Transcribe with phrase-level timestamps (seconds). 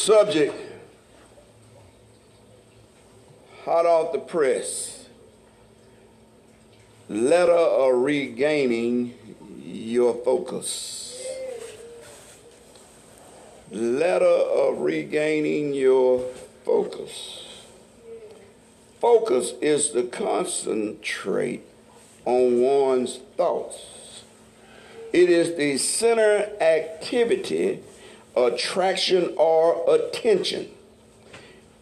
[0.00, 0.54] subject.
[3.64, 5.06] Hot off the press.
[7.08, 9.14] Letter of regaining
[9.62, 11.22] your focus.
[13.70, 16.20] Letter of regaining your
[16.64, 17.44] focus.
[19.00, 21.62] Focus is to concentrate
[22.24, 24.24] on one's thoughts.
[25.12, 27.80] It is the center activity
[28.46, 30.68] attraction or attention.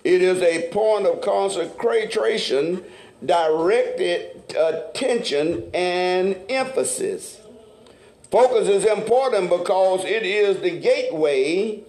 [0.05, 2.85] It is a point of concentration,
[3.25, 7.41] directed attention, and emphasis.
[8.30, 11.83] Focus is important because it is the gateway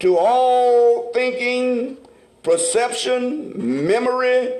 [0.00, 1.96] to all thinking,
[2.42, 4.52] perception, memory,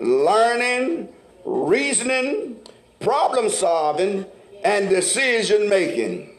[0.00, 1.08] learning,
[1.44, 2.56] reasoning,
[3.00, 4.26] problem solving,
[4.64, 6.33] and decision making.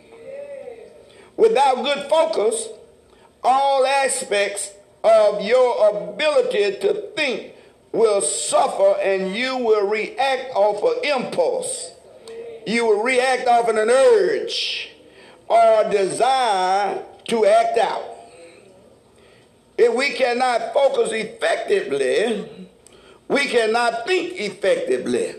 [1.38, 2.70] Without good focus,
[3.44, 4.72] all aspects
[5.04, 7.54] of your ability to think
[7.92, 11.92] will suffer and you will react off an impulse.
[12.66, 14.90] You will react off of an urge
[15.48, 18.04] or a desire to act out.
[19.78, 22.70] If we cannot focus effectively,
[23.28, 25.36] we cannot think effectively.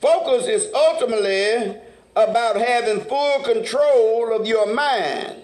[0.00, 1.78] Focus is ultimately
[2.16, 5.36] about having full control of your mind,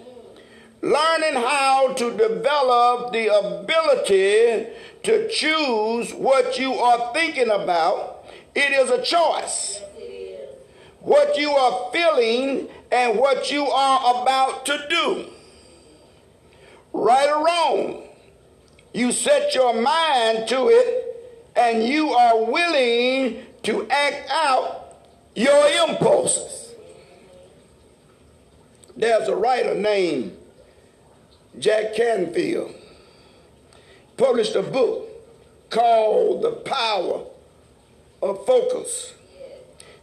[0.81, 4.67] learning how to develop the ability
[5.03, 8.25] to choose what you are thinking about.
[8.55, 9.81] It is a choice.
[10.99, 15.25] What you are feeling and what you are about to do.
[16.93, 18.03] Right or wrong,
[18.93, 21.11] you set your mind to it
[21.55, 24.80] and you are willing to act out
[25.35, 26.73] your impulses.
[28.95, 30.37] There's a writer named
[31.57, 32.73] Jack Canfield,
[34.17, 35.07] published a book
[35.69, 37.25] called The Power
[38.21, 39.13] of Focus.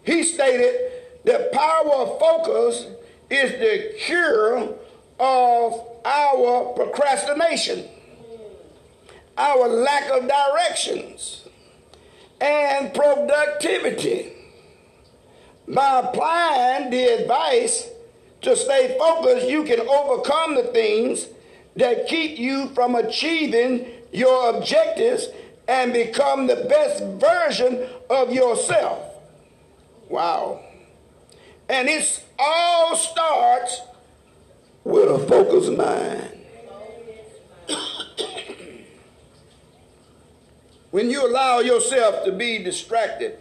[0.03, 0.93] He stated
[1.25, 2.87] that power of focus
[3.28, 4.75] is the cure
[5.21, 7.87] of our procrastination,
[9.37, 11.47] our lack of directions,
[12.41, 14.33] and productivity.
[15.69, 17.89] By applying the advice
[18.43, 21.27] to stay focused, you can overcome the things
[21.77, 25.29] that keep you from achieving your objectives
[25.67, 28.99] and become the best version of yourself.
[30.09, 30.61] Wow.
[31.69, 33.83] And it all starts
[34.85, 36.47] with a focused mind.
[40.91, 43.39] when you allow yourself to be distracted,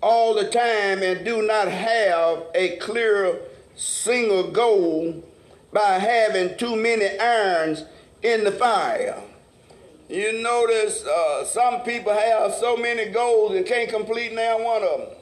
[0.00, 3.40] all the time and do not have a clear
[3.76, 5.24] single goal
[5.72, 7.84] by having too many irons
[8.22, 9.22] in the fire.
[10.08, 15.00] You notice uh, some people have so many goals and can't complete now one of
[15.00, 15.18] them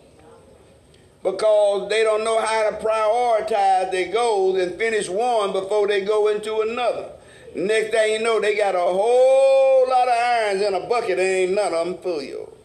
[1.23, 6.29] because they don't know how to prioritize their goals and finish one before they go
[6.29, 7.11] into another.
[7.57, 11.21] Next thing you know, they got a whole lot of irons in a bucket and
[11.21, 12.56] ain't none of them full.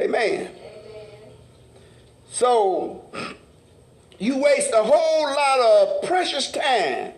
[0.00, 0.48] Amen.
[2.30, 3.04] So
[4.18, 7.12] you waste a whole lot of precious time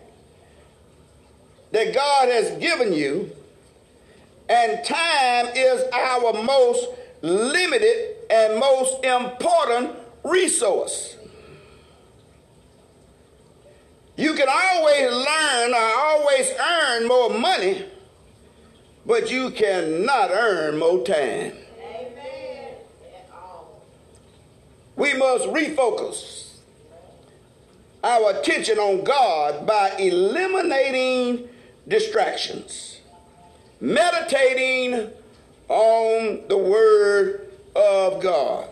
[1.71, 3.31] that God has given you,
[4.49, 6.87] and time is our most
[7.21, 9.91] limited and most important
[10.23, 11.15] resource.
[14.17, 17.85] You can always learn or always earn more money,
[19.05, 21.53] but you cannot earn more time.
[24.95, 26.43] We must refocus
[28.03, 31.47] our attention on God by eliminating
[31.87, 32.99] distractions,
[33.79, 35.09] meditating
[35.69, 38.67] on the Word of God.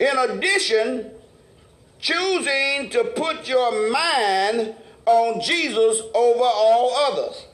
[0.00, 1.10] In addition,
[2.00, 4.74] choosing to put your mind
[5.06, 7.46] on Jesus over all others.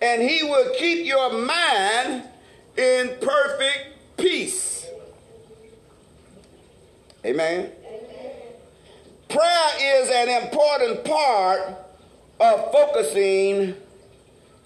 [0.00, 2.24] And He will keep your mind
[2.76, 4.79] in perfect peace.
[7.24, 7.70] Amen.
[9.28, 11.60] Prayer is an important part
[12.40, 13.74] of focusing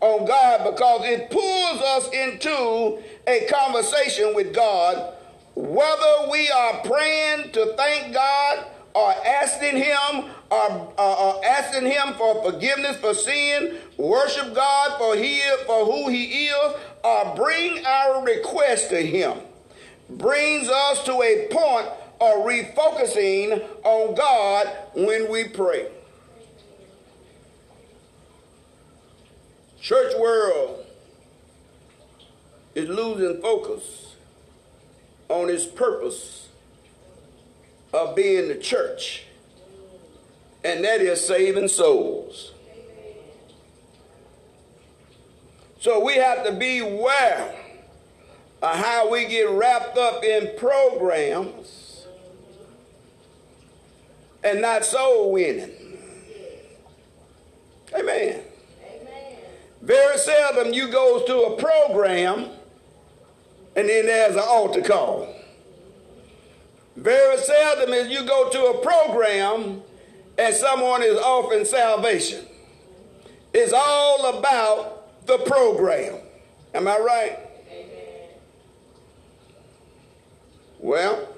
[0.01, 5.15] on God because it pulls us into a conversation with God,
[5.57, 12.15] whether we are praying to thank God or asking Him or, or, or, asking Him
[12.15, 18.25] for forgiveness for sin, worship God for He for who He is, or bring our
[18.25, 19.39] request to Him,
[20.09, 21.89] brings us to a point
[22.25, 25.89] or refocusing on God when we pray.
[29.79, 30.87] Church world
[32.75, 34.17] is losing focus
[35.29, 36.49] on its purpose
[37.93, 39.25] of being the church,
[40.65, 42.53] and that is saving souls.
[45.79, 47.55] So we have to beware
[48.63, 51.84] of how we get wrapped up in programs
[54.45, 55.71] and not soul winning.
[57.95, 58.41] Amen.
[58.83, 59.37] Amen.
[59.81, 62.51] Very seldom you go to a program
[63.77, 65.35] and then there's an altar call.
[66.97, 69.83] Very seldom is you go to a program
[70.39, 72.45] and someone is offering salvation.
[73.53, 76.17] It's all about the program.
[76.75, 77.39] Am I right?
[77.71, 78.29] Amen.
[80.81, 81.34] Well,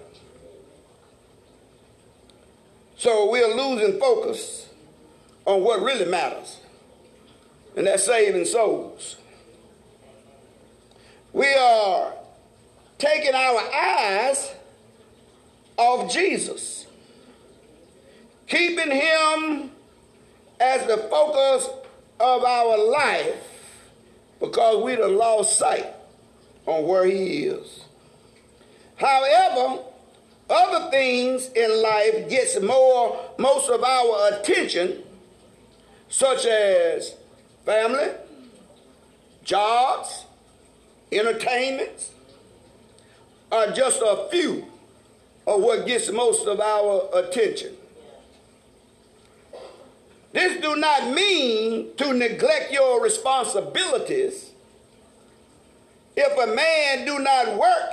[2.96, 4.68] so we're losing focus
[5.44, 6.58] on what really matters,
[7.76, 9.16] and that's saving souls.
[11.32, 12.14] We are
[12.98, 14.54] taking our eyes
[15.76, 16.86] off Jesus,
[18.46, 19.70] keeping him
[20.58, 21.68] as the focus
[22.18, 23.42] of our life
[24.40, 25.86] because we'd have lost sight
[26.64, 27.84] on where he is.
[28.96, 29.82] However,
[30.48, 35.02] other things in life gets more most of our attention,
[36.08, 37.16] such as
[37.64, 38.10] family,
[39.42, 40.24] jobs,
[41.10, 42.10] entertainments
[43.50, 44.66] are just a few
[45.46, 47.72] of what gets most of our attention.
[50.32, 54.50] This do not mean to neglect your responsibilities.
[56.16, 57.92] If a man do not work,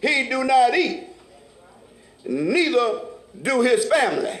[0.00, 1.09] he do not eat.
[2.24, 3.00] Neither
[3.42, 4.40] do his family.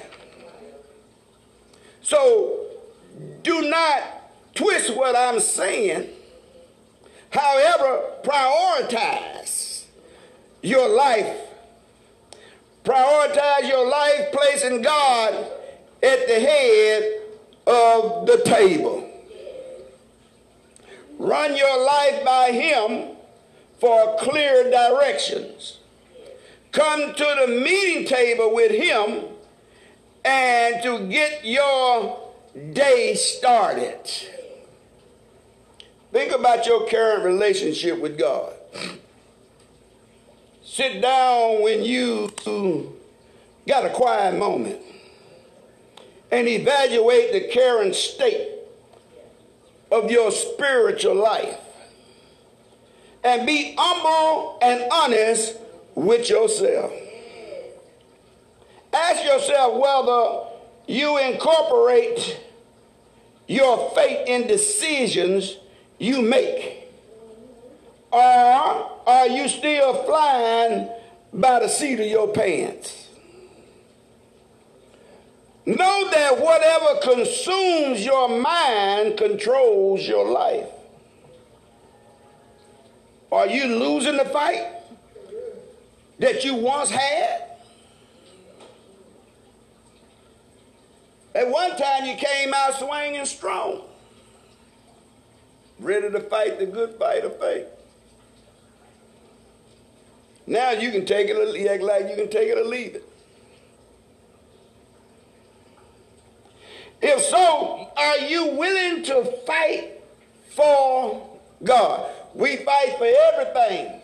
[2.02, 2.66] So
[3.42, 4.02] do not
[4.54, 6.08] twist what I'm saying.
[7.30, 9.84] However, prioritize
[10.62, 11.36] your life.
[12.84, 15.34] Prioritize your life placing God
[16.02, 17.22] at the head
[17.66, 19.08] of the table.
[21.18, 23.16] Run your life by Him
[23.78, 25.79] for clear directions.
[26.72, 29.24] Come to the meeting table with Him
[30.24, 32.20] and to get your
[32.72, 33.98] day started.
[36.12, 38.52] Think about your current relationship with God.
[40.62, 42.32] Sit down when you
[43.66, 44.80] got a quiet moment
[46.30, 48.48] and evaluate the current state
[49.90, 51.58] of your spiritual life.
[53.22, 55.56] And be humble and honest
[55.94, 56.92] with yourself.
[58.92, 62.40] Ask yourself whether you incorporate
[63.46, 65.56] your faith in decisions
[65.98, 66.88] you make.
[68.10, 70.88] Or are you still flying
[71.32, 73.08] by the seat of your pants?
[75.66, 80.66] Know that whatever consumes your mind controls your life.
[83.30, 84.79] Are you losing the fight
[86.20, 87.42] that you once had?
[91.34, 93.82] At one time, you came out swinging strong,
[95.78, 97.66] ready to fight the good fight of faith.
[100.46, 103.04] Now you can take it act like you can take it or leave it.
[107.00, 110.02] If so, are you willing to fight
[110.50, 112.10] for God?
[112.34, 114.00] We fight for everything,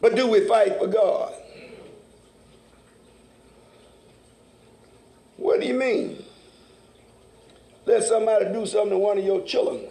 [0.00, 1.34] but do we fight for God?
[5.52, 6.24] What do you mean?
[7.84, 9.82] Let somebody do something to one of your children.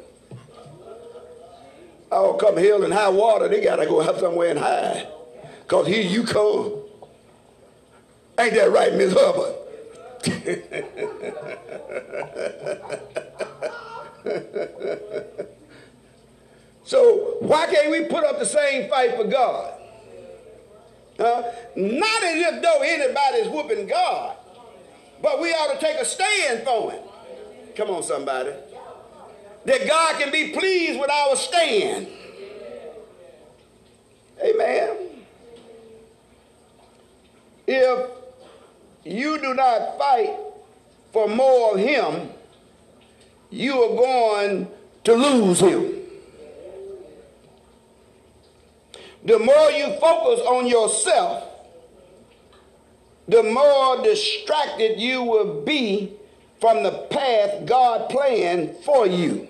[2.11, 5.07] I'll come hell and high water, they gotta go have somewhere and hide.
[5.67, 6.79] Cause here you come.
[8.39, 9.53] Ain't that right, Miss Hubbard?
[16.85, 19.75] so why can't we put up the same fight for God?
[21.19, 21.43] Huh?
[21.75, 24.37] Not as if though anybody's whooping God,
[25.21, 27.01] but we ought to take a stand for it.
[27.75, 28.51] Come on, somebody.
[29.65, 32.07] That God can be pleased with our stand.
[34.43, 34.97] Amen.
[37.67, 38.09] If
[39.03, 40.35] you do not fight
[41.13, 42.29] for more of him,
[43.49, 44.67] you are going
[45.03, 45.97] to lose him.
[49.23, 51.50] The more you focus on yourself,
[53.31, 56.11] the more distracted you will be
[56.59, 59.47] from the path God planned for you.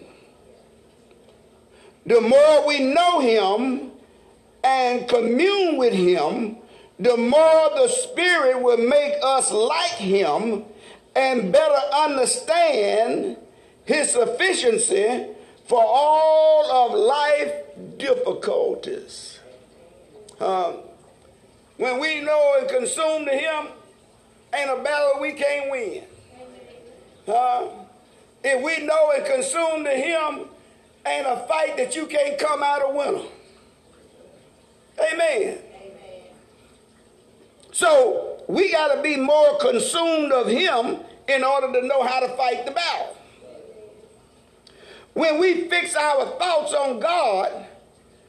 [2.05, 3.89] The more we know Him
[4.63, 6.57] and commune with Him,
[7.00, 10.63] the more the Spirit will make us like Him
[11.15, 13.35] and better understand
[13.85, 15.25] His sufficiency
[15.65, 19.39] for all of life difficulties.
[20.39, 20.73] Uh,
[21.81, 23.65] when we know and consume to Him,
[24.53, 26.03] ain't a battle we can't win.
[27.27, 27.69] Uh,
[28.43, 30.45] if we know and consume to Him,
[31.07, 33.23] ain't a fight that you can't come out a winner.
[35.11, 35.57] Amen.
[37.71, 42.27] So we got to be more consumed of Him in order to know how to
[42.38, 43.17] fight the battle.
[45.13, 47.65] When we fix our thoughts on God,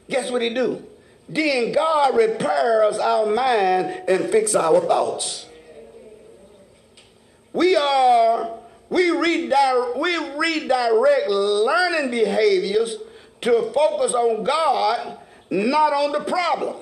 [0.09, 0.83] guess what He do?
[1.29, 5.47] Then God repairs our mind and fix our thoughts.
[7.53, 8.49] We are
[8.89, 12.97] we redirect, we redirect learning behaviors
[13.41, 15.17] to focus on God,
[15.49, 16.75] not on the problem.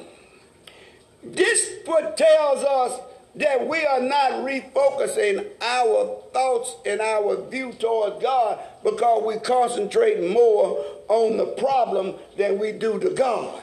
[1.23, 2.99] This what tells us
[3.35, 10.31] that we are not refocusing our thoughts and our view towards God because we concentrate
[10.31, 13.61] more on the problem than we do to God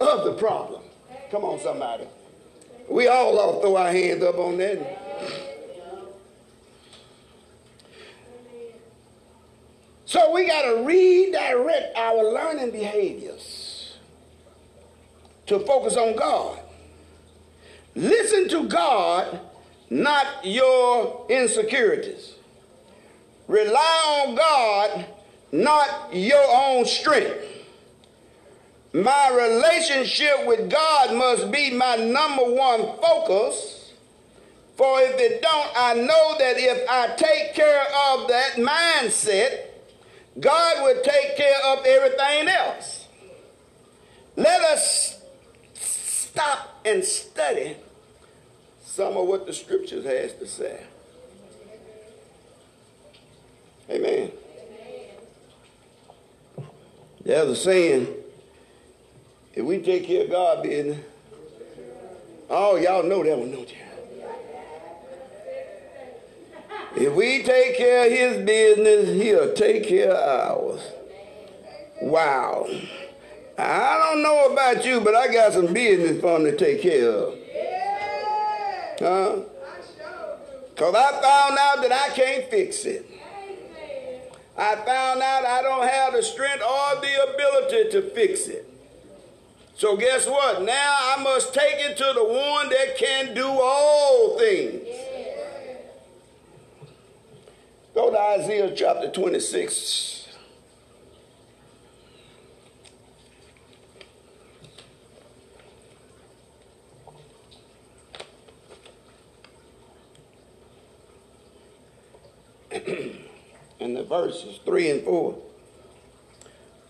[0.00, 0.82] of the problem.
[1.30, 2.04] Come on, somebody.
[2.88, 4.98] We all ought to throw our hands up on that.
[10.06, 13.96] So we got to redirect our learning behaviors
[15.46, 16.58] to focus on God.
[17.94, 19.38] Listen to God,
[19.88, 22.34] not your insecurities.
[23.46, 25.06] Rely on God,
[25.52, 27.59] not your own strength.
[28.92, 33.92] My relationship with God must be my number one focus.
[34.76, 39.66] For if it don't, I know that if I take care of that mindset,
[40.40, 43.06] God will take care of everything else.
[44.36, 45.20] Let us
[45.74, 47.76] stop and study
[48.84, 50.82] some of what the scriptures has to say.
[53.90, 54.32] Amen.
[57.22, 58.08] There's a saying,
[59.54, 61.04] if we take care of God business,
[62.48, 63.76] oh, y'all know that one, don't you?
[66.96, 70.80] If we take care of his business, he'll take care of ours.
[72.02, 72.68] Wow.
[73.56, 77.08] I don't know about you, but I got some business for him to take care
[77.08, 77.38] of.
[78.98, 79.40] Huh?
[80.70, 83.06] Because I found out that I can't fix it.
[84.56, 88.69] I found out I don't have the strength or the ability to fix it.
[89.76, 90.62] So guess what?
[90.62, 94.86] Now I must take it to the one that can do all things.
[97.94, 100.20] Go to Isaiah chapter 26.
[113.80, 115.38] and the verses 3 and 4.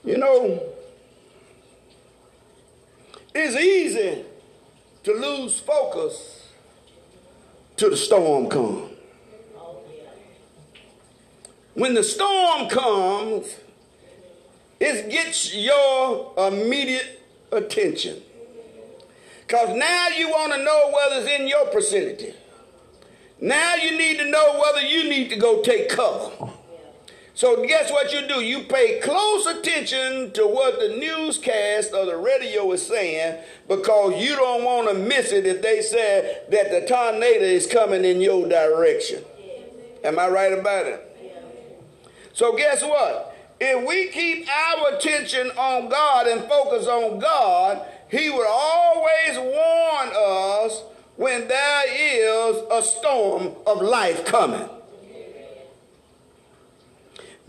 [0.05, 0.63] You know,
[3.35, 4.25] it's easy
[5.05, 6.49] to lose focus
[7.77, 8.91] till the storm comes.
[11.75, 13.57] When the storm comes,
[14.81, 18.21] it gets your immediate attention.
[19.47, 22.35] Because now you want to know whether it's in your vicinity.
[23.41, 26.50] Now you need to know whether you need to go take cover.
[27.41, 28.43] So guess what you do?
[28.43, 34.37] You pay close attention to what the newscast or the radio is saying because you
[34.37, 38.47] don't want to miss it if they say that the tornado is coming in your
[38.47, 39.25] direction.
[40.05, 41.01] Am I right about it?
[42.35, 43.35] So guess what?
[43.59, 47.81] If we keep our attention on God and focus on God,
[48.11, 50.83] he will always warn us
[51.17, 54.69] when there is a storm of life coming.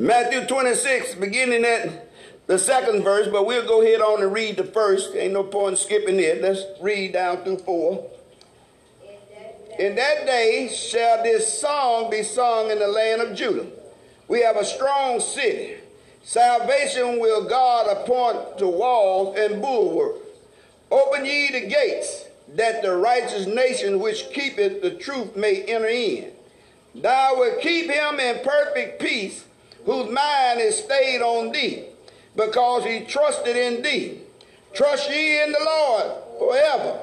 [0.02, 2.10] Matthew 26, beginning at
[2.48, 5.14] the second verse, but we'll go ahead on and read the first.
[5.16, 6.42] Ain't no point in skipping it.
[6.42, 8.10] Let's read down through four.
[9.78, 13.68] In that day shall this song be sung in the land of Judah.
[14.28, 15.76] We have a strong city.
[16.24, 20.26] Salvation will God appoint to walls and bulwarks.
[20.90, 26.32] Open ye the gates, that the righteous nation which keepeth the truth may enter in.
[26.96, 29.46] Thou wilt keep him in perfect peace
[29.86, 31.86] whose mind is stayed on thee,
[32.36, 34.20] because he trusted in thee.
[34.74, 37.00] Trust ye in the Lord forever,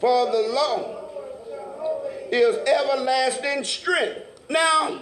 [0.00, 1.04] for the Lord,
[2.30, 4.20] is everlasting strength.
[4.50, 5.00] Now,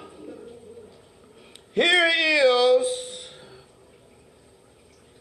[1.73, 3.31] here is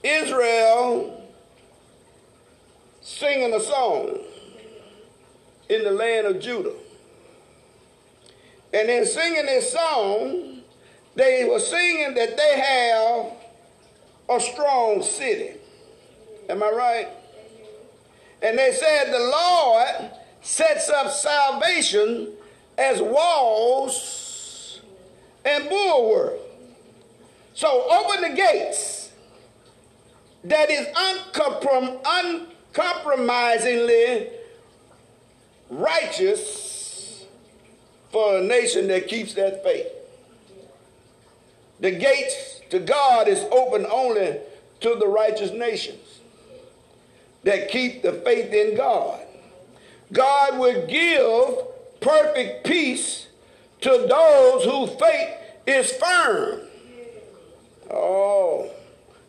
[0.03, 1.23] Israel
[3.01, 4.19] singing a song
[5.69, 6.73] in the land of Judah.
[8.73, 10.52] And in singing this song,
[11.15, 13.33] they were singing that they have
[14.29, 15.51] a strong city.
[16.49, 17.07] Am I right?
[18.41, 22.29] And they said the Lord sets up salvation
[22.77, 24.81] as walls
[25.45, 26.33] and bulwark.
[27.53, 29.11] So open the gates
[30.43, 34.27] that is uncomprom- uncompromisingly
[35.69, 37.25] righteous
[38.11, 39.87] for a nation that keeps that faith.
[41.83, 44.37] The gates to God is open only
[44.79, 46.21] to the righteous nations
[47.43, 49.19] that keep the faith in God.
[50.13, 51.57] God would give
[51.99, 53.27] perfect peace
[53.81, 55.35] to those whose faith
[55.67, 56.61] is firm.
[57.91, 58.71] Oh,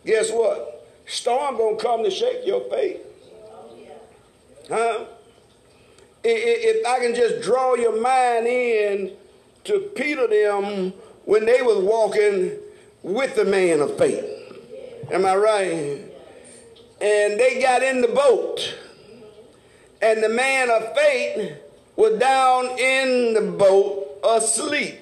[0.07, 0.87] guess what?
[1.07, 3.01] Storm gonna come to shake your faith.
[4.69, 5.07] Huh?
[6.23, 9.17] If I can just draw your mind in
[9.65, 10.93] to Peter them
[11.25, 12.53] when they was walking
[13.03, 14.25] with the man of faith.
[15.11, 16.01] Am I right?
[17.01, 18.75] And they got in the boat
[20.05, 21.57] and the man of faith
[21.97, 25.01] was down in the boat asleep.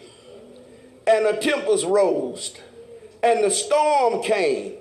[1.08, 2.54] And a tempest rose,
[3.24, 4.74] and the storm came,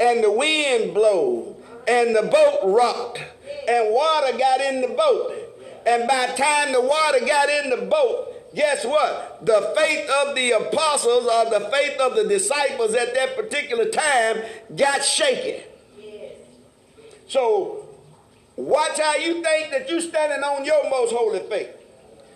[0.00, 1.54] and the wind blew,
[1.86, 3.22] and the boat rocked,
[3.68, 5.34] and water got in the boat.
[5.86, 9.44] And by the time the water got in the boat, guess what?
[9.44, 14.42] The faith of the apostles or the faith of the disciples at that particular time
[14.76, 15.62] got shaken.
[17.28, 17.88] So
[18.58, 21.70] Watch how you think that you're standing on your most holy faith.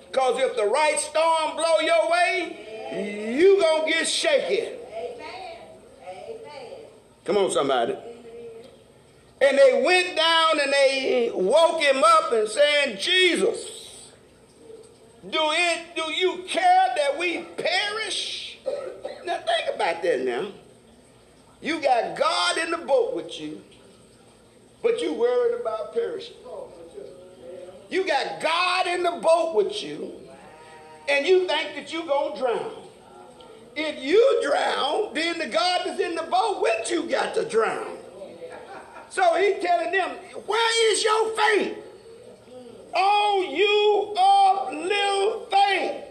[0.09, 4.79] Because if the right storm blow your way, you going to get shaken.
[7.25, 7.97] Come on, somebody.
[9.41, 13.82] And they went down and they woke him up and saying, Jesus,
[15.31, 18.59] do it do you care that we perish?
[19.25, 20.49] Now think about that now.
[21.61, 23.63] You got God in the boat with you.
[24.83, 26.35] But you worried about perishing.
[27.89, 30.13] You got God in the boat with you,
[31.09, 32.73] and you think that you're going to drown.
[33.77, 37.99] If you drown, then the God that's in the boat with you got to drown.
[39.11, 40.11] So he's telling them,
[40.47, 41.82] where is your faith?
[42.95, 46.05] Oh, you of little faith.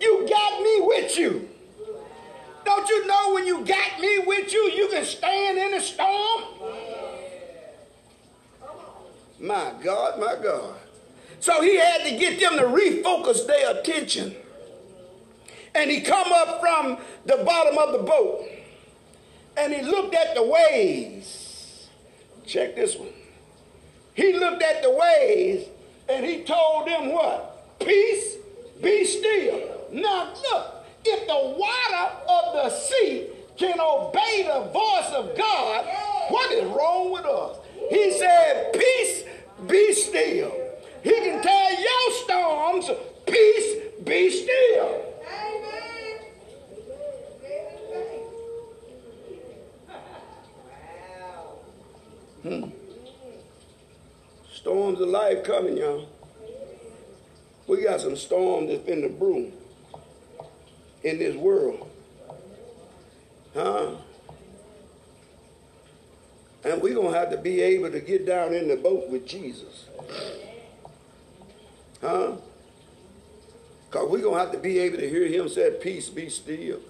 [0.00, 1.48] You got me with you.
[2.64, 6.44] Don't you know when you got me with you, you can stand in a storm?
[9.38, 10.74] My God, my God.
[11.40, 14.34] So he had to get them to refocus their attention.
[15.74, 18.48] And he come up from the bottom of the boat
[19.56, 21.88] and he looked at the waves.
[22.46, 23.12] Check this one.
[24.14, 25.68] He looked at the waves
[26.08, 27.78] and he told them what?
[27.80, 28.36] Peace,
[28.82, 29.88] be still.
[29.92, 35.86] Now look, if the water of the sea can obey the voice of God,
[36.28, 37.58] what is wrong with us?
[37.90, 39.24] He said, Peace,
[39.68, 40.52] be still.
[41.02, 42.90] He can tell your storms,
[43.26, 45.02] Peace, be still.
[45.28, 46.20] Amen.
[51.20, 51.58] Wow.
[52.42, 52.83] Hmm.
[54.64, 56.08] Storms of life coming, y'all.
[57.66, 59.52] We got some storms that's been the broom
[61.02, 61.86] in this world.
[63.52, 63.90] Huh?
[66.64, 69.26] And we're going to have to be able to get down in the boat with
[69.26, 69.84] Jesus.
[72.00, 72.36] Huh?
[73.90, 76.80] Because we're going to have to be able to hear him say, Peace, be still.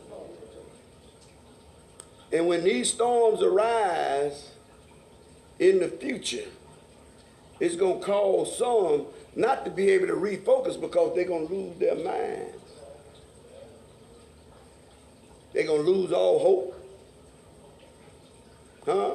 [2.32, 4.52] And when these storms arise
[5.58, 6.46] in the future,
[7.60, 11.54] it's going to cause some not to be able to refocus because they're going to
[11.54, 12.56] lose their minds.
[15.52, 16.80] They're going to lose all hope.
[18.84, 19.14] Huh?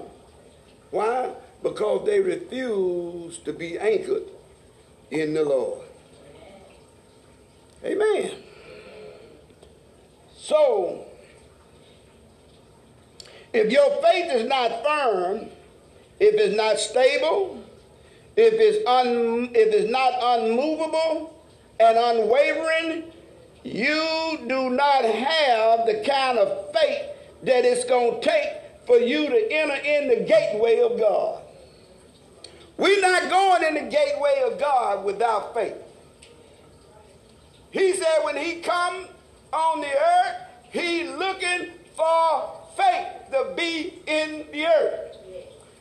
[0.92, 1.34] Why?
[1.62, 4.24] Because they refuse to be anchored
[5.12, 5.86] in the Lord.
[7.84, 8.32] Amen.
[10.36, 11.06] So,
[13.54, 15.50] if your faith is not firm,
[16.20, 17.64] if it's not stable,
[18.40, 21.44] if it's, un, if it's not unmovable
[21.80, 23.12] and unwavering,
[23.64, 27.04] you do not have the kind of faith
[27.44, 28.50] that it's going to take
[28.88, 31.42] for you to enter in the gateway of God.
[32.78, 35.76] We're not going in the gateway of God without faith.
[37.72, 39.06] He said when he come
[39.52, 40.36] on the earth,
[40.72, 45.18] he looking for faith to be in the earth.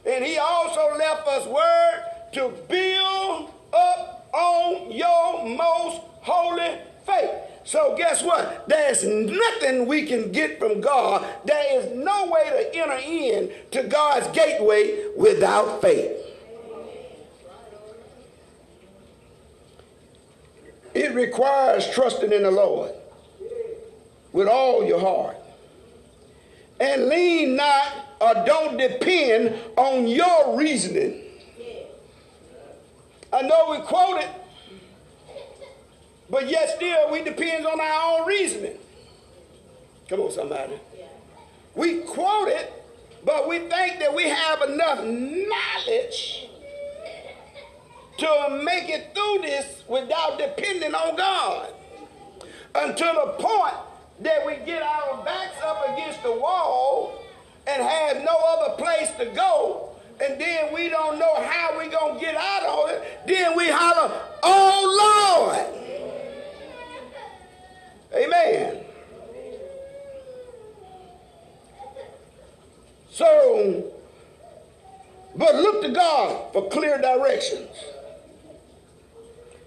[0.05, 7.31] And he also left us word to build up on your most holy faith.
[7.65, 8.67] So guess what?
[8.67, 11.27] There's nothing we can get from God.
[11.45, 16.17] There is no way to enter in to God's gateway without faith.
[20.95, 22.93] It requires trusting in the Lord
[24.33, 25.37] with all your heart.
[26.81, 31.28] And lean not or don't depend on your reasoning.
[33.33, 34.31] I know we quote it
[36.31, 38.77] but yet still, we depend on our own reasoning.
[40.09, 40.79] Come on, somebody.
[41.75, 42.73] We quote it,
[43.25, 46.49] but we think that we have enough knowledge
[48.19, 51.73] to make it through this without depending on God.
[52.75, 53.75] Until the point
[54.21, 57.23] that we get our backs up against the wall
[57.67, 59.88] and have no other place to go,
[60.21, 63.69] and then we don't know how we're going to get out of it, then we
[63.69, 65.79] holler, Oh Lord!
[68.15, 68.85] Amen.
[73.11, 73.93] So,
[75.37, 77.69] but look to God for clear directions.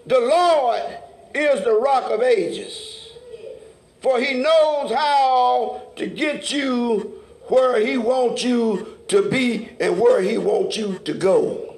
[0.05, 0.81] The Lord
[1.35, 3.11] is the rock of ages,
[4.01, 10.21] for he knows how to get you where he wants you to be and where
[10.21, 11.76] he wants you to go.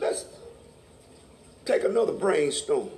[0.00, 0.24] Let's
[1.64, 2.90] take another brainstorm.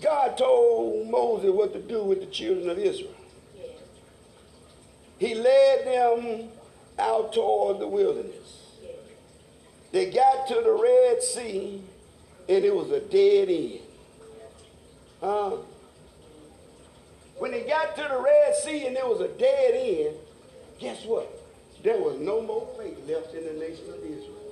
[0.00, 3.14] God told Moses what to do with the children of Israel.
[5.18, 6.48] He led them
[6.98, 8.78] out toward the wilderness.
[9.92, 11.82] They got to the Red Sea,
[12.48, 13.80] and it was a dead end.
[15.22, 15.56] Uh,
[17.44, 20.16] when they got to the Red Sea and there was a dead end,
[20.80, 21.28] guess what?
[21.82, 24.44] There was no more faith left in the nation of Israel.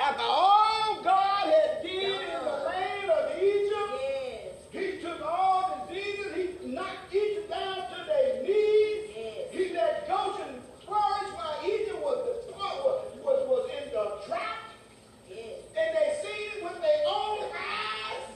[0.00, 6.32] After all God had did in the land of Egypt, he took all the diseases,
[6.34, 9.10] he knocked Egypt down to their knees.
[9.14, 9.52] Yes.
[9.52, 14.72] He let Goshen flourish while Egypt was, was, was, was in the trap.
[15.28, 15.60] Yes.
[15.76, 18.32] And they seen it with their own eyes.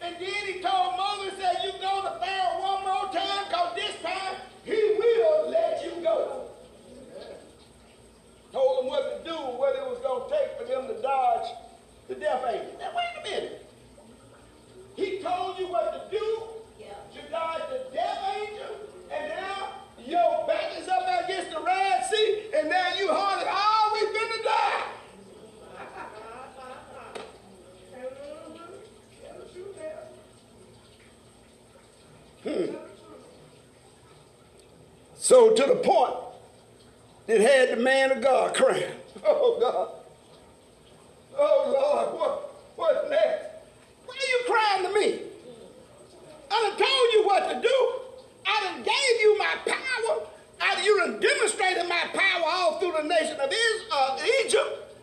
[0.00, 4.02] And then he told Moses, said, you go to Pharaoh one more time, because this
[4.02, 6.46] time he will let you go
[8.52, 11.48] told them what to do, what it was going to take for them to dodge
[12.08, 12.74] the death angel.
[12.80, 13.66] Now, wait a minute.
[14.96, 16.42] He told you what to do
[16.78, 16.86] yeah.
[17.14, 18.74] to dodge the death angel,
[19.12, 19.68] and now
[20.04, 24.38] your back is up against the Red Sea, and now you hard oh, we've been
[24.38, 24.86] to die.
[32.42, 32.90] Hmm.
[35.30, 36.14] So to the point
[37.28, 38.90] that had the man of God crying,
[39.24, 39.90] Oh God.
[41.38, 43.44] Oh Lord, what, what's next?
[44.06, 45.20] Why are you crying to me?
[46.50, 47.92] I done told you what to do.
[48.44, 50.26] I done gave you my power.
[50.60, 54.96] I, you done demonstrated my power all through the nation of Israel, uh, Egypt.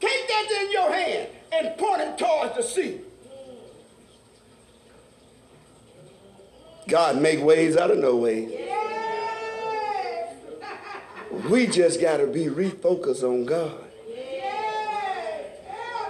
[0.00, 3.00] Take that in your hand and point it towards the sea.
[6.88, 8.50] God make ways out of no ways.
[8.52, 8.86] Yeah.
[11.48, 13.82] We just got to be refocused on God.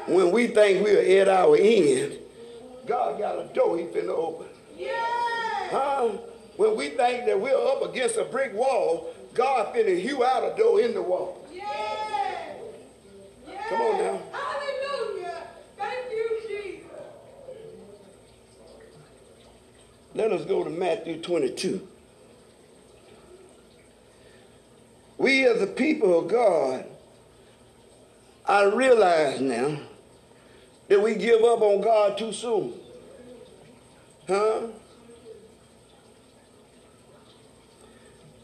[0.06, 2.18] When we think we're at our end,
[2.86, 4.46] God got a door he finna open.
[5.68, 6.08] Huh?
[6.56, 10.56] When we think that we're up against a brick wall, God finna hew out a
[10.56, 11.44] door in the wall.
[13.68, 14.20] Come on now.
[14.30, 15.42] Hallelujah.
[15.76, 16.90] Thank you, Jesus.
[20.14, 21.88] Let us go to Matthew 22.
[25.26, 25.66] we as the
[26.06, 26.84] people of God,
[28.46, 29.80] I realize now
[30.88, 32.74] that we give up on God too soon.
[34.28, 34.68] Huh?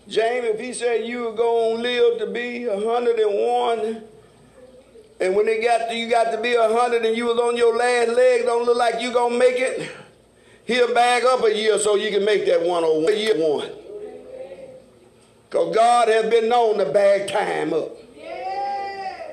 [0.09, 4.03] James, if he said you were going to live to be 101,
[5.20, 7.77] and when they got to, you got to be 100 and you was on your
[7.77, 9.88] last leg, don't look like you going to make it,
[10.64, 13.16] he'll bag up a year so you can make that 101.
[13.16, 13.82] Year one.
[15.52, 17.90] Because God has been known to bag time up.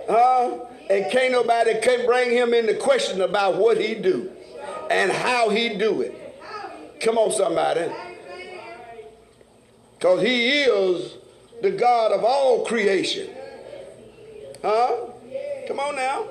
[0.10, 0.65] Huh?
[0.89, 4.29] And can't nobody can bring him into question about what he do
[4.91, 6.13] and how he do it.
[6.99, 7.89] Come on, somebody.
[9.97, 11.13] Because he is
[11.62, 13.29] the God of all creation.
[14.62, 14.97] Huh?
[15.69, 16.25] Come on now.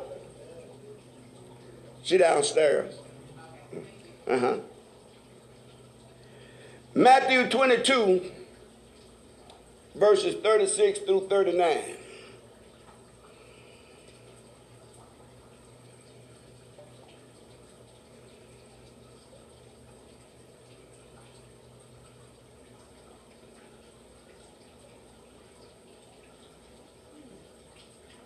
[2.03, 2.95] She downstairs.
[4.27, 4.57] Uh huh.
[6.93, 8.33] Matthew 22,
[9.99, 11.97] verses 36 through 39.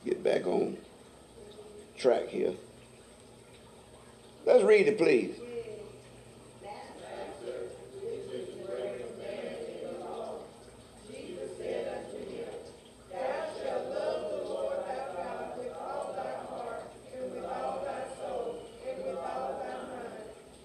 [0.04, 0.76] Get back on
[1.96, 2.52] track here.
[4.44, 5.36] Let's read it, please.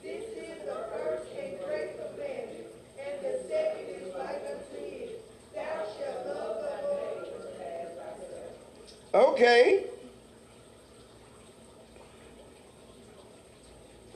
[0.03, 2.67] This is the first and great commandment,
[2.97, 5.21] and the second is like unto it.
[5.53, 7.27] Thou shalt love the Lord
[7.59, 7.91] as
[9.37, 9.83] Okay.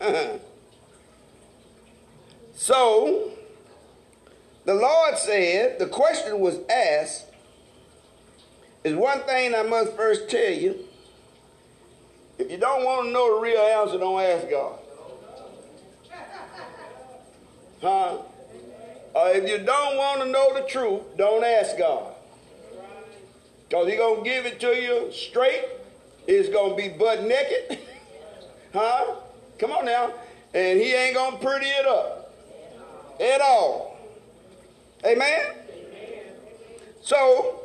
[0.01, 0.39] Uh-huh.
[2.55, 3.31] so,
[4.65, 7.25] the Lord said, the question was asked,
[8.84, 10.88] is one thing I must first tell you.
[12.39, 14.79] If you don't want to know the real answer, don't ask God.
[17.79, 18.17] Huh?
[19.13, 22.11] Or if you don't want to know the truth, don't ask God.
[23.71, 25.63] Because He's going to give it to you straight.
[26.27, 27.79] It's going to be butt naked.
[28.73, 29.15] huh?
[29.57, 30.13] Come on now.
[30.53, 32.34] And He ain't going to pretty it up
[33.17, 33.97] at all.
[35.05, 35.41] Amen?
[37.01, 37.62] So,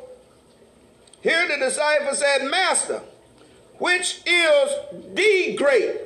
[1.21, 3.01] here the disciple said, Master,
[3.77, 4.71] which is
[5.13, 5.97] the great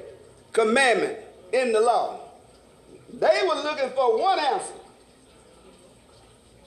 [0.52, 1.20] commandment
[1.54, 2.22] in the law?
[3.14, 4.74] They were looking for one answer.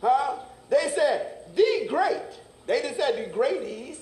[0.01, 0.37] Huh?
[0.71, 2.44] They said, the great.
[2.67, 4.01] They didn't say the greatest.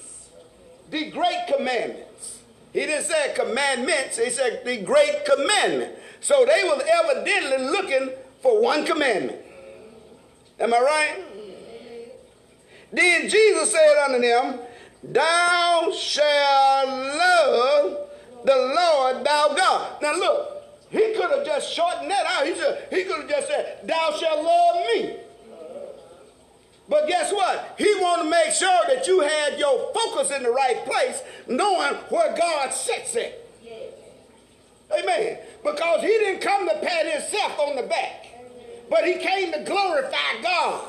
[0.90, 2.40] The great commandments.
[2.72, 4.18] He didn't say commandments.
[4.18, 5.94] He said the great commandment.
[6.20, 9.38] So they was evidently looking for one commandment.
[10.60, 11.24] Am I right?
[12.92, 14.60] Then Jesus said unto them,
[15.02, 18.08] Thou shalt love
[18.44, 20.02] the Lord thou God.
[20.02, 22.46] Now look, he could have just shortened that out.
[22.46, 25.16] He, said, he could have just said, Thou shalt love me.
[26.88, 27.74] But guess what?
[27.78, 31.94] He wanted to make sure that you had your focus in the right place, knowing
[32.08, 33.38] where God sits at.
[34.98, 35.38] Amen.
[35.64, 38.26] Because he didn't come to pat himself on the back,
[38.90, 40.88] but he came to glorify God.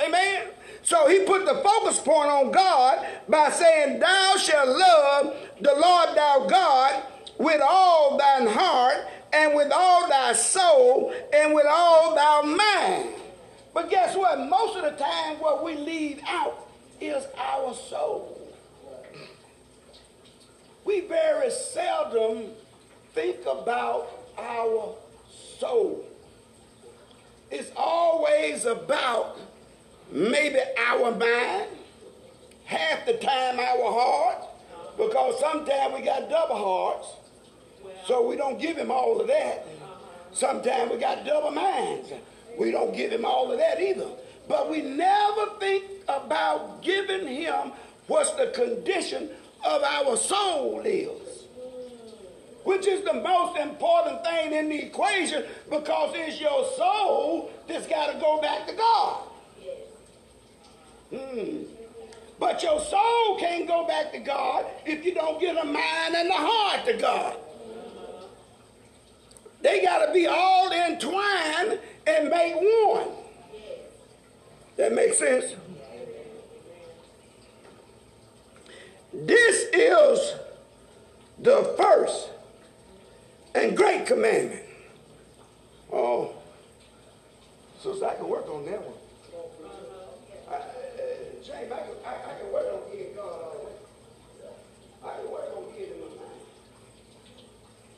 [0.00, 0.48] Amen.
[0.82, 6.16] So he put the focus point on God by saying, Thou shalt love the Lord
[6.16, 7.02] thy God
[7.38, 13.14] with all thine heart and with all thy soul and with all thy mind.
[13.78, 14.40] But guess what?
[14.40, 16.66] Most of the time, what we leave out
[17.00, 18.36] is our soul.
[20.84, 22.46] We very seldom
[23.12, 24.96] think about our
[25.60, 26.04] soul.
[27.52, 29.38] It's always about
[30.10, 31.68] maybe our mind,
[32.64, 34.42] half the time our heart,
[34.96, 37.06] because sometimes we got double hearts,
[38.08, 39.64] so we don't give him all of that.
[40.32, 42.10] Sometimes we got double minds.
[42.58, 44.08] We don't give him all of that either.
[44.48, 47.72] But we never think about giving him
[48.06, 49.30] what's the condition
[49.64, 51.44] of our soul is.
[52.64, 58.12] Which is the most important thing in the equation because it's your soul that's got
[58.12, 59.20] to go back to God.
[61.14, 61.62] Hmm.
[62.38, 66.28] But your soul can't go back to God if you don't get a mind and
[66.28, 67.36] a heart to God.
[69.60, 73.08] They got to be all entwined and make one.
[74.76, 75.54] That makes sense?
[79.12, 80.34] This is
[81.38, 82.30] the first
[83.54, 84.62] and great commandment.
[85.92, 86.34] Oh,
[87.80, 88.98] so I can work on that one.
[90.50, 90.60] I, uh,
[91.42, 93.72] James, I can, I, I can work on getting God all the way.
[95.04, 96.42] I can work on getting my mind.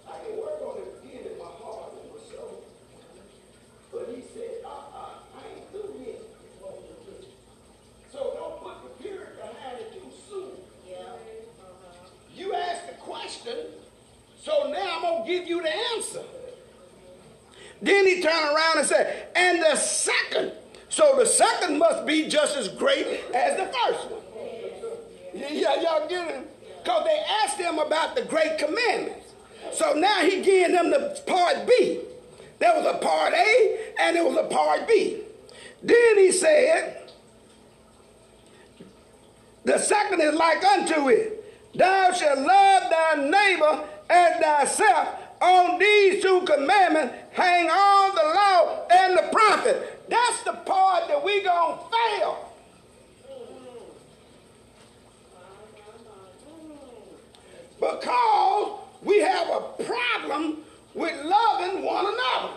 [0.06, 2.64] I can work on it getting my heart and my soul.
[3.92, 6.22] But he said, uh-uh, I ain't through yet.
[8.12, 10.52] So don't put the period behind it too soon.
[12.36, 13.56] You asked the question,
[15.26, 16.22] give you the answer.
[17.82, 20.52] Then he turned around and said, and the second.
[20.88, 24.20] So the second must be just as great as the first one.
[25.32, 26.82] Yeah, y'all get it?
[26.82, 29.32] Because they asked him about the great commandments.
[29.72, 32.00] So now he giving them the part B.
[32.58, 35.20] There was a part A and there was a part B.
[35.82, 37.10] Then he said,
[39.64, 41.36] The second is like unto it.
[41.74, 42.59] Thou shalt love
[44.40, 45.08] thyself.
[45.40, 50.04] On these two commandments hang all the law and the prophet.
[50.08, 52.46] That's the part that we gonna fail.
[57.80, 60.58] Because we have a problem
[60.94, 62.54] with loving one another.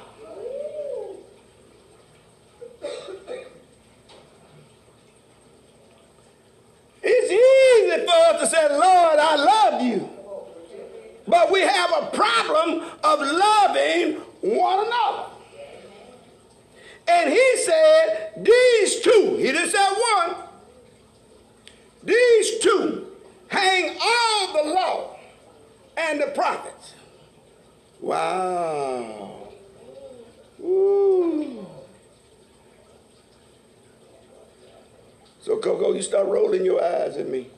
[7.02, 10.12] It's easy for us to say, Lord, I love you.
[11.27, 15.29] But we have a problem of loving one another.
[17.07, 20.36] And he said, these two, he didn't say one,
[22.03, 23.07] these two
[23.47, 25.15] hang all the law
[25.95, 26.93] and the prophets.
[28.01, 29.49] Wow.
[30.62, 31.65] Ooh.
[35.41, 37.49] So, Coco, you start rolling your eyes at me.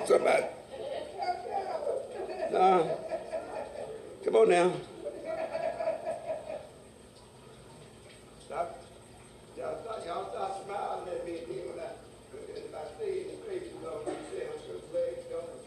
[0.00, 0.44] On, somebody.
[2.52, 2.84] Nah.
[4.24, 4.72] Come on now.
[8.46, 8.82] Stop.
[9.56, 11.90] Y'all stop, y'all stop smiling at me and then when I,
[12.54, 15.58] if I stay in the face, you know, you say I'm so glad, you know.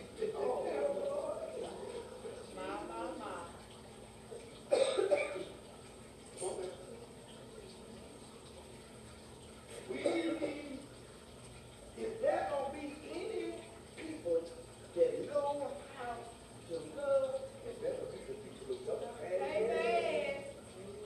[9.89, 10.80] We need,
[11.98, 13.54] if there gonna be any
[13.98, 14.41] people
[14.96, 15.67] that know
[15.98, 16.13] how
[16.70, 19.04] to love, it better be the people who don't.
[19.22, 20.36] Amen.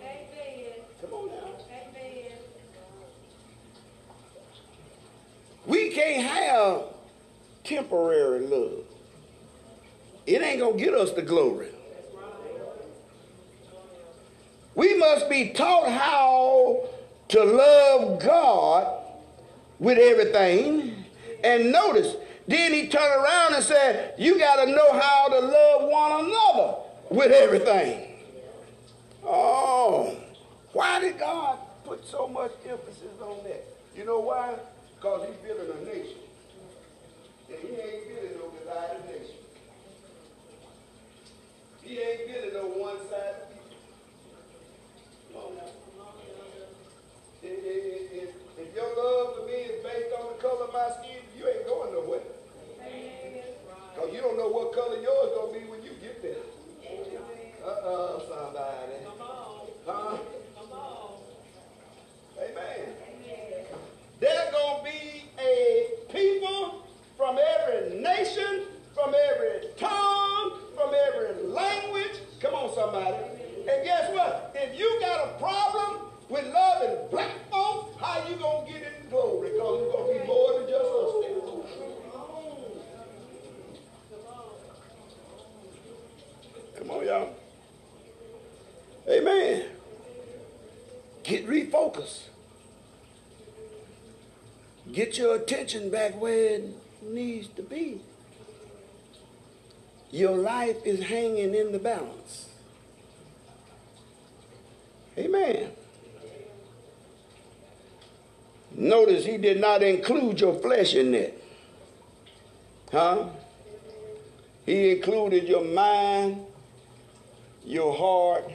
[0.02, 0.74] Amen.
[1.02, 1.34] Come on now.
[1.72, 2.38] Amen.
[5.66, 6.84] We can't have
[7.64, 8.86] temporary love.
[10.26, 11.70] It ain't gonna get us the glory.
[14.74, 16.90] We must be taught how
[17.30, 19.04] to love God
[19.80, 21.06] with everything.
[21.44, 22.16] And notice,
[22.48, 26.76] then he turned around and said, You got to know how to love one another
[27.10, 28.12] with everything.
[29.24, 30.16] Oh,
[30.74, 33.64] why did God put so much emphasis on that?
[33.96, 34.56] You know why?
[34.96, 36.18] Because he's building a nation.
[37.50, 39.25] And he ain't building no divided nation.
[41.86, 43.78] He ain't building no one-sided people.
[45.32, 45.70] Come on now.
[47.44, 50.90] If, if, if, if your love for me is based on the color of my
[50.98, 52.22] skin, you ain't going nowhere.
[53.94, 56.44] Because you don't know what color yours going to be when you get there.
[57.64, 59.06] Uh-uh, somebody.
[59.86, 60.18] Huh?
[60.58, 61.10] Come on.
[62.40, 62.96] Amen.
[64.20, 68.64] There's going to be a people from every nation,
[68.96, 72.18] from every tongue, from every language.
[72.40, 73.18] Come on, somebody.
[73.70, 74.56] And guess what?
[74.56, 79.10] If you got a problem with loving black folks, how you going to get in
[79.10, 79.52] glory?
[79.52, 81.12] Because it's going to be more than just us.
[86.78, 87.36] Come on, y'all.
[89.10, 89.66] Amen.
[91.24, 92.30] Get refocused.
[94.92, 96.64] Get your attention back where it
[97.02, 98.02] needs to be.
[100.16, 102.48] Your life is hanging in the balance.
[105.18, 105.72] Amen.
[108.72, 111.34] Notice he did not include your flesh in that.
[112.94, 113.28] Huh?
[114.66, 116.46] He included your mind,
[117.66, 118.54] your heart,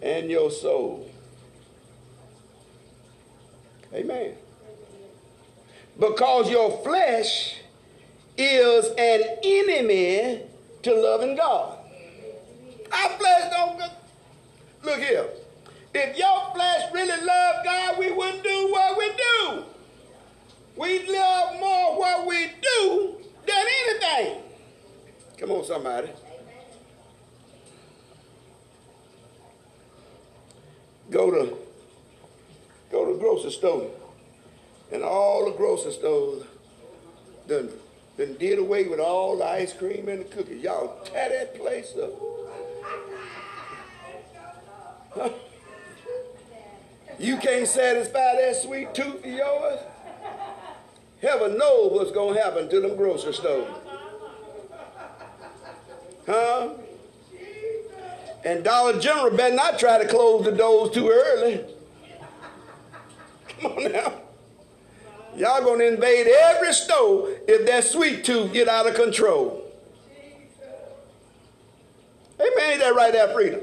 [0.00, 1.10] and your soul.
[3.92, 4.34] Amen.
[5.98, 7.56] Because your flesh
[8.38, 10.42] is an enemy
[10.82, 11.78] to loving God.
[12.92, 13.82] Our flesh don't
[14.84, 15.26] look here.
[15.94, 19.64] If your flesh really loved God, we wouldn't do what we do.
[20.76, 24.42] We love more what we do than anything.
[25.38, 26.10] Come on, somebody.
[31.10, 31.56] Go to
[32.90, 33.90] go to grocery store.
[34.92, 36.44] And all the grocery stores
[37.48, 37.70] done,
[38.16, 40.62] done did away with all the ice cream and the cookies.
[40.62, 42.12] Y'all tear that place up.
[47.18, 49.80] You can't satisfy that sweet tooth of yours?
[51.22, 53.72] Heaven knows what's going to happen to them grocery stores.
[56.26, 56.74] Huh?
[58.44, 61.64] And Dollar General better not try to close the doors too early.
[63.48, 64.12] Come on now.
[65.36, 69.62] Y'all going to invade every store if that sweet tooth get out of control.
[72.40, 72.70] Amen.
[72.70, 73.60] Ain't that right there, freedom?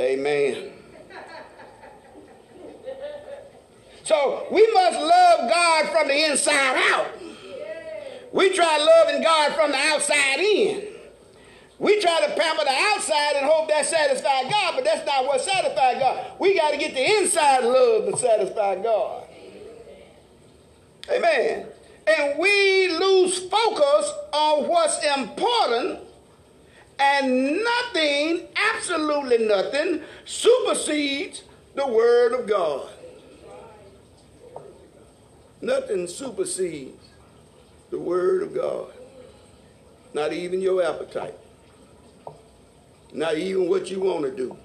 [0.00, 0.56] Amen.
[0.56, 0.72] Amen.
[4.04, 7.06] So we must love God from the inside out.
[8.32, 10.88] We try loving God from the outside in.
[11.78, 15.40] We try to pamper the outside and hope that satisfies God, but that's not what
[15.40, 16.32] satisfies God.
[16.40, 19.21] We got to get the inside love to satisfy God.
[21.10, 21.66] Amen.
[22.06, 26.00] And we lose focus on what's important,
[26.98, 31.42] and nothing, absolutely nothing, supersedes
[31.74, 32.88] the Word of God.
[35.60, 37.08] Nothing supersedes
[37.90, 38.92] the Word of God.
[40.12, 41.34] Not even your appetite.
[43.12, 44.56] Not even what you want to do.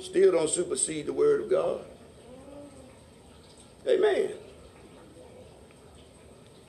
[0.00, 1.80] Still don't supersede the Word of God.
[3.86, 4.30] Amen.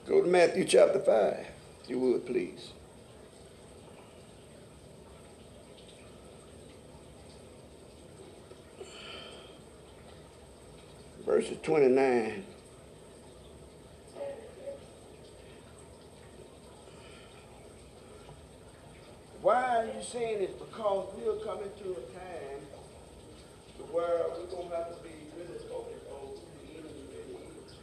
[0.09, 1.45] Go to Matthew chapter 5,
[1.83, 2.71] if you would, please.
[11.23, 12.43] Verses 29.
[19.43, 20.49] Why are you saying this?
[20.53, 22.65] Because we're coming to a time
[23.91, 27.75] where we're going to have to be really focused on who the enemy really is.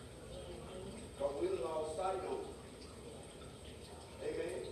[1.17, 2.53] Because we lost sight on it.
[4.25, 4.63] Amen?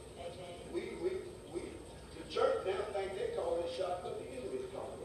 [0.73, 1.11] We, we,
[1.53, 4.35] we, the church now think they call it shot, but the
[4.75, 4.99] calling.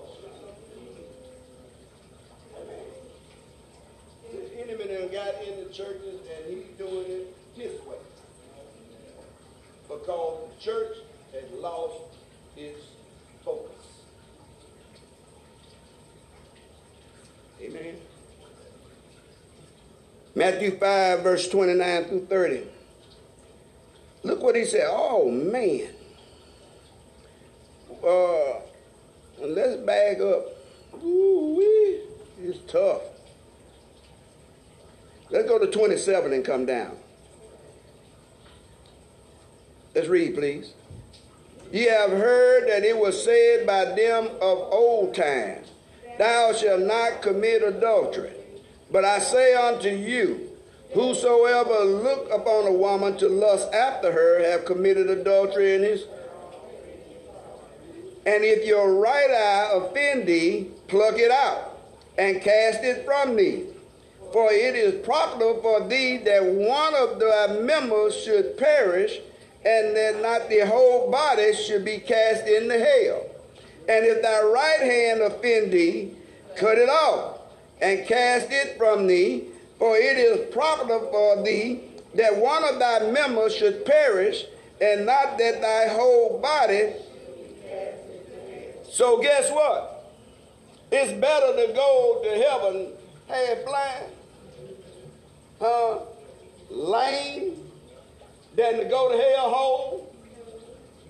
[2.57, 2.85] Amen.
[4.31, 7.97] The enemy done got in the churches and he's doing it his way.
[9.87, 10.97] Because the church
[11.33, 12.15] has lost
[12.55, 12.79] its
[20.39, 22.63] Matthew 5, verse 29 through 30.
[24.23, 24.85] Look what he said.
[24.87, 25.89] Oh, man.
[28.01, 28.61] Uh,
[29.45, 30.45] let's bag up.
[31.03, 32.03] Ooh, wee.
[32.41, 33.01] It's tough.
[35.29, 36.95] Let's go to 27 and come down.
[39.93, 40.73] Let's read, please.
[41.73, 45.65] Ye have heard that it was said by them of old time,
[46.17, 48.38] Thou shalt not commit adultery.
[48.91, 50.49] But I say unto you,
[50.93, 56.05] whosoever look upon a woman to lust after her have committed adultery in his.
[58.25, 61.79] And if your right eye offend thee, pluck it out
[62.17, 63.65] and cast it from thee.
[64.33, 69.19] For it is profitable for thee that one of thy members should perish,
[69.65, 73.25] and that not the whole body should be cast into hell.
[73.87, 76.13] And if thy right hand offend thee,
[76.55, 77.38] cut it off
[77.81, 81.81] and cast it from thee, for it is profitable for thee
[82.15, 84.45] that one of thy members should perish,
[84.81, 86.93] and not that thy whole body.
[88.89, 90.11] So guess what?
[90.91, 92.87] It's better to go to heaven
[93.27, 94.05] half blind,
[95.61, 95.99] huh,
[96.71, 97.55] lame,
[98.55, 100.15] than to go to hell whole.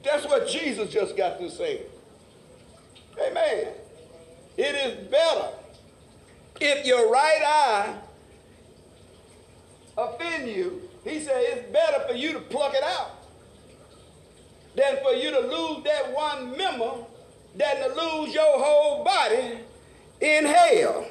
[0.03, 1.81] That's what Jesus just got to say.
[3.21, 3.67] Amen.
[4.57, 5.49] It is better
[6.59, 7.95] if your right eye
[9.97, 10.81] offend you.
[11.03, 13.11] He said it's better for you to pluck it out
[14.75, 16.91] than for you to lose that one member
[17.55, 19.59] than to lose your whole body
[20.21, 21.05] in hell.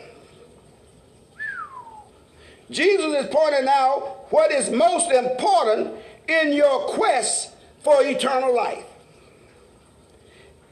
[2.70, 5.94] Jesus is pointing out what is most important
[6.28, 7.50] in your quest
[7.82, 8.84] for eternal life.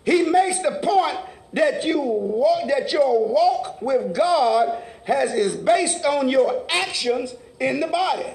[0.04, 1.18] He makes the point
[1.56, 7.80] that you walk, that your walk with God has is based on your actions in
[7.80, 8.28] the body.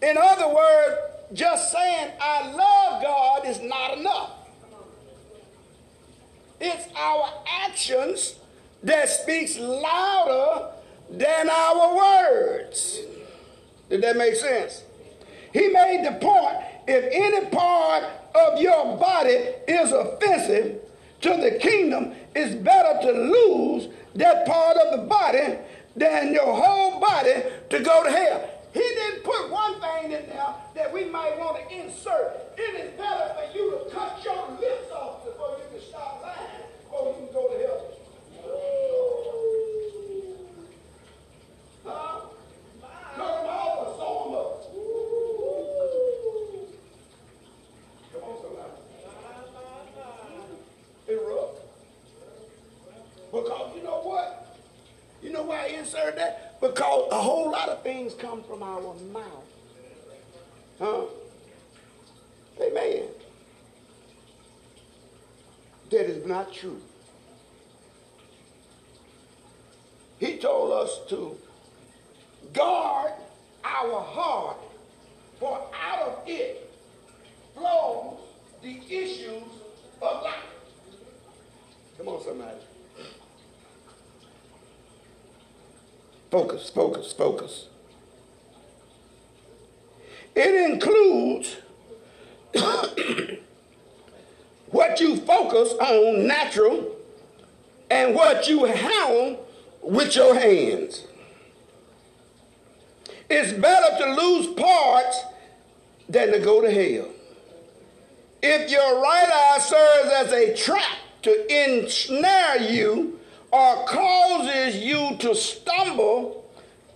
[0.00, 0.96] In other words,
[1.34, 4.30] just saying I love God is not enough.
[6.58, 7.28] It's our
[7.66, 8.36] actions
[8.82, 10.70] that speaks louder
[11.10, 13.00] than our words.
[13.90, 14.82] Did that make sense?
[15.52, 16.56] He made the point
[16.86, 18.04] if any part
[18.34, 19.34] of your body
[19.68, 20.80] is offensive
[21.20, 25.58] to the kingdom, it's better to lose that part of the body
[25.96, 28.48] than your whole body to go to hell.
[28.72, 32.36] He didn't put one thing in there that we might want to insert.
[32.56, 36.62] It is better for you to cut your lips off before you can stop lying,
[36.84, 37.94] before you can go to hell.
[41.84, 42.20] Huh?
[43.16, 44.50] Cut them off or sew them up.
[48.12, 48.74] Come on, somebody.
[51.08, 51.54] It rough.
[53.32, 54.56] Because you know what?
[55.22, 56.60] You know why I insert that?
[56.60, 59.44] Because a whole lot of things come from our mouth.
[60.78, 61.02] Huh?
[62.60, 63.04] Amen.
[65.90, 66.80] That is not true.
[70.18, 71.36] He told us to
[72.52, 73.12] guard
[73.64, 74.58] our heart,
[75.38, 76.70] for out of it
[77.54, 78.18] flows
[78.62, 79.44] the issues
[80.02, 80.34] of life.
[81.96, 82.58] Come on, somebody.
[86.30, 87.68] Focus, focus, focus.
[90.34, 91.56] It includes
[94.70, 95.16] what you
[96.16, 96.96] natural
[97.90, 99.46] and what you handle
[99.82, 101.04] with your hands.
[103.30, 105.22] It's better to lose parts
[106.08, 107.08] than to go to hell.
[108.42, 113.18] If your right eye serves as a trap to ensnare you
[113.50, 116.44] or causes you to stumble,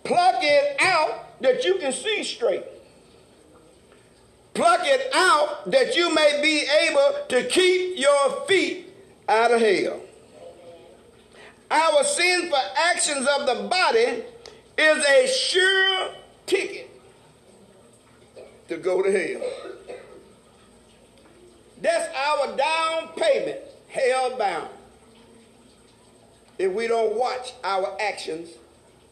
[0.04, 2.64] pluck it out that you can see straight.
[4.84, 8.92] It out that you may be able to keep your feet
[9.28, 10.00] out of hell.
[11.70, 14.24] Our sinful actions of the body
[14.76, 16.10] is a sure
[16.46, 16.90] ticket
[18.68, 19.96] to go to hell.
[21.80, 23.58] That's our down payment,
[23.88, 24.68] hell bound.
[26.58, 28.50] If we don't watch our actions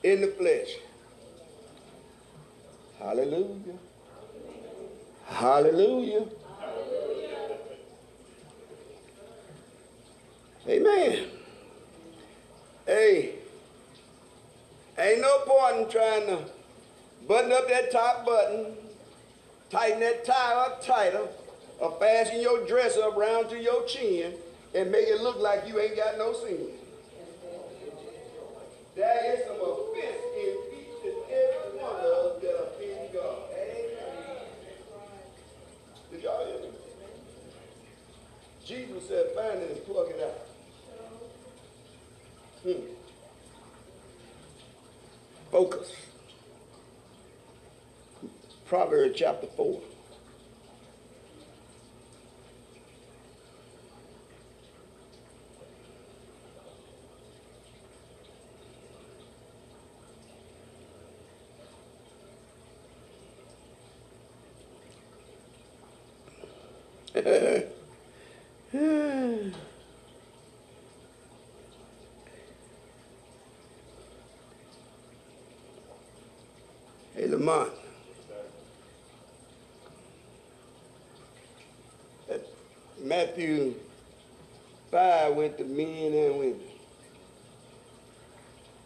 [0.02, 0.68] in the flesh.
[2.98, 3.78] Hallelujah.
[5.30, 6.26] Hallelujah.
[10.68, 11.26] Amen.
[12.86, 13.36] Hey,
[14.98, 16.44] ain't no point in trying to
[17.26, 18.74] button up that top button,
[19.70, 21.28] tighten that tie up tighter,
[21.78, 24.34] or fasten your dress up round to your chin
[24.74, 26.66] and make it look like you ain't got no sin.
[28.96, 33.38] There is some offense in each and every one of us that offend God.
[33.54, 34.50] Amen.
[36.09, 36.68] Did y'all hear me?
[38.64, 40.46] Jesus said, find it and pluck it out.
[42.62, 42.82] Hmm.
[45.50, 45.92] Focus.
[48.66, 49.80] Proverbs chapter 4.
[68.72, 69.52] hey,
[77.28, 77.72] Lamont.
[83.02, 83.74] Matthew
[84.90, 86.60] 5 went to men and women.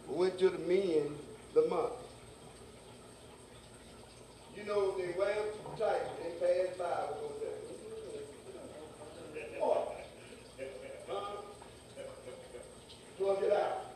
[0.09, 1.15] Went to the men,
[1.55, 1.93] Lamont.
[4.57, 6.03] You know, they wear them too tight.
[6.19, 6.85] They pass by.
[6.85, 7.65] What's that?
[9.61, 9.93] Oh.
[11.09, 11.37] Huh?
[13.19, 13.87] Plug it out.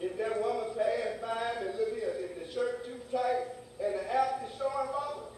[0.00, 3.46] If that woman passed by and look here, if the shirt too tight
[3.82, 5.32] and the ass is showing Bob,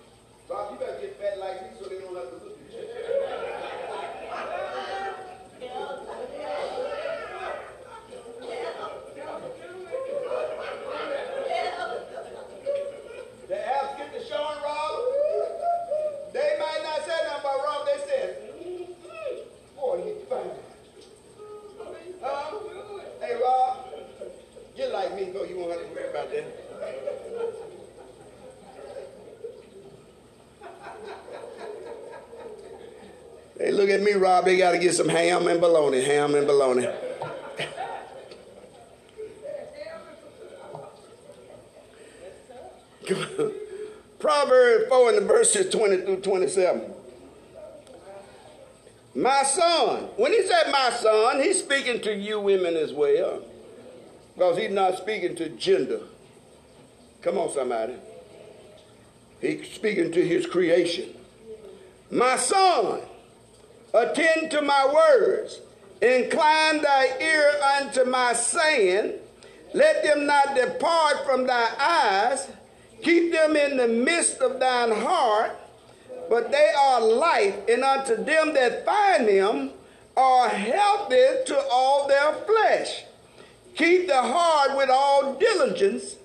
[0.49, 3.55] Bob, you better get fat like me so they don't have to look at you.
[13.47, 14.93] The ass get the showing Rob.
[16.32, 17.87] They might not say nothing about Rob.
[17.87, 18.28] They said,
[19.76, 20.51] boy, you fine.
[22.22, 22.59] Huh?
[23.20, 23.87] Hey, Rob,
[24.76, 26.45] get like me, so you won't have to worry about that.
[33.59, 34.44] Hey, look at me, Rob.
[34.44, 36.02] They got to get some ham and bologna.
[36.02, 36.86] Ham and bologna.
[44.18, 46.94] Proverbs 4 and the verses 20 through 27.
[49.14, 50.09] My son.
[50.16, 53.42] When he said my son, he's speaking to you women as well.
[54.34, 56.00] Because he's not speaking to gender.
[57.22, 57.94] Come on, somebody.
[59.40, 61.14] He's speaking to his creation.
[62.11, 63.02] My son,
[63.95, 65.61] attend to my words.
[66.03, 69.14] Incline thy ear unto my saying.
[69.72, 72.49] Let them not depart from thy eyes.
[73.03, 75.57] Keep them in the midst of thine heart.
[76.28, 79.70] But they are life, and unto them that find them
[80.16, 83.05] are healthy to all their flesh.
[83.76, 86.16] Keep the heart with all diligence,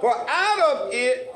[0.00, 1.27] for out of it,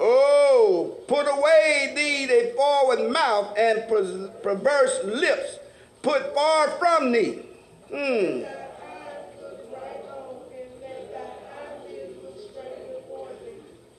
[0.00, 3.86] oh, put away thee a forward mouth and
[4.42, 5.58] perverse lips.
[6.02, 7.40] Put far from thee.
[7.92, 8.44] Hmm.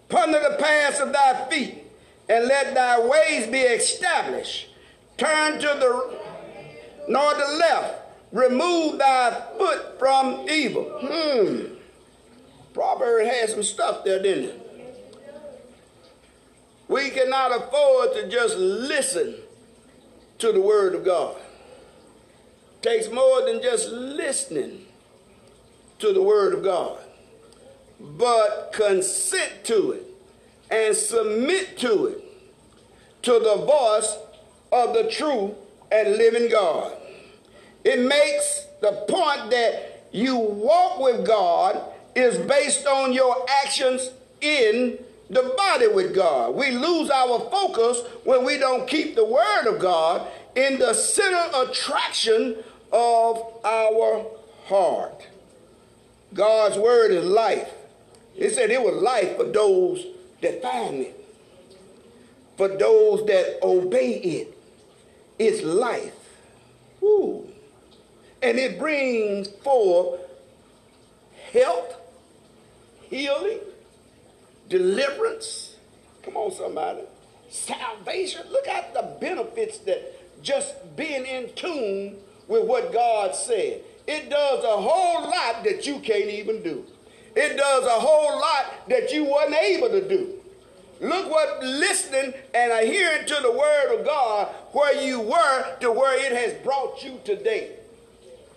[0.08, 1.84] Ponder the paths of thy feet,
[2.28, 4.70] and let thy ways be established.
[5.18, 6.20] Turn to the
[7.08, 8.02] nor the left.
[8.32, 10.86] Remove thy foot from evil.
[11.02, 11.76] Hmm.
[12.74, 14.68] Proverbs had some stuff there, didn't it?
[16.89, 19.35] We cannot afford to just listen
[20.39, 21.37] to the word of God.
[21.37, 24.87] It takes more than just listening
[25.99, 26.97] to the word of God,
[27.99, 30.03] but consent to it
[30.71, 32.23] and submit to it,
[33.21, 34.17] to the voice
[34.71, 35.55] of the true
[35.91, 36.97] and living God.
[37.83, 41.83] It makes the point that you walk with God
[42.15, 44.09] is based on your actions
[44.41, 44.97] in
[45.30, 46.55] the body with God.
[46.55, 51.45] We lose our focus when we don't keep the word of God in the center
[51.55, 52.57] attraction
[52.91, 54.25] of our
[54.65, 55.27] heart.
[56.34, 57.69] God's word is life.
[58.36, 60.05] It said it was life for those
[60.41, 61.25] that find it,
[62.57, 64.57] for those that obey it.
[65.38, 66.13] It's life.
[67.01, 67.47] Woo.
[68.41, 70.21] And it brings forth
[71.51, 71.95] health,
[73.09, 73.59] healing,
[74.70, 75.76] deliverance.
[76.24, 77.01] Come on, somebody.
[77.49, 78.43] Salvation.
[78.51, 82.17] Look at the benefits that just being in tune
[82.47, 83.82] with what God said.
[84.07, 86.86] It does a whole lot that you can't even do.
[87.36, 90.34] It does a whole lot that you wasn't able to do.
[91.01, 96.17] Look what listening and adhering to the word of God where you were to where
[96.26, 97.78] it has brought you today.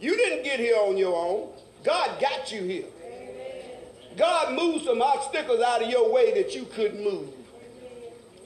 [0.01, 1.51] You didn't get here on your own.
[1.85, 2.85] God got you here.
[4.17, 7.29] God moved some obstacles out of your way that you couldn't move.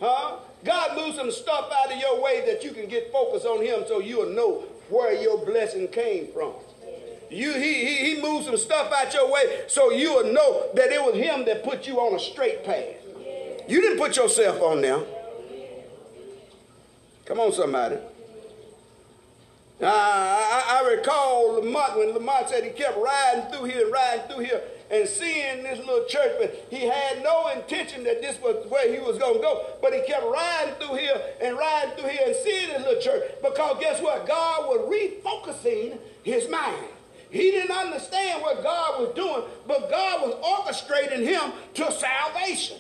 [0.00, 0.36] Huh?
[0.64, 3.84] God moved some stuff out of your way that you can get focused on Him
[3.86, 6.52] so you'll know where your blessing came from.
[7.30, 11.02] You, he, he, he moved some stuff out your way so you'll know that it
[11.02, 12.96] was Him that put you on a straight path.
[13.68, 15.02] You didn't put yourself on there.
[17.24, 17.96] Come on, somebody.
[19.82, 24.44] Uh, I, I, recall Lamont when Lamont said he kept riding through here, riding through
[24.44, 28.92] here, and seeing this little church, but he had no intention that this was where
[28.92, 29.66] he was going to go.
[29.82, 33.30] But he kept riding through here and riding through here and seeing this little church
[33.42, 34.26] because guess what?
[34.26, 36.86] God was refocusing his mind.
[37.30, 42.78] He didn't understand what God was doing, but God was orchestrating him to salvation.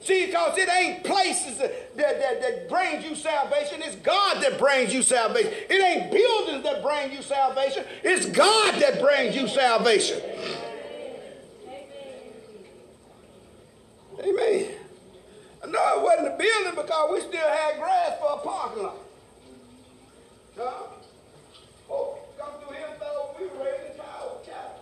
[0.00, 3.82] See, because it ain't places that, that, that, brings you salvation.
[3.82, 5.52] It's God that brings you salvation.
[5.68, 7.84] It ain't buildings that bring you salvation.
[8.04, 10.20] It's God that brings you salvation.
[14.20, 14.70] Amen.
[15.68, 18.96] No, it wasn't a building because we still had grass for a parking lot.
[20.56, 20.72] Huh?
[21.90, 24.80] Oh, come through here, though, we were ready to child, child.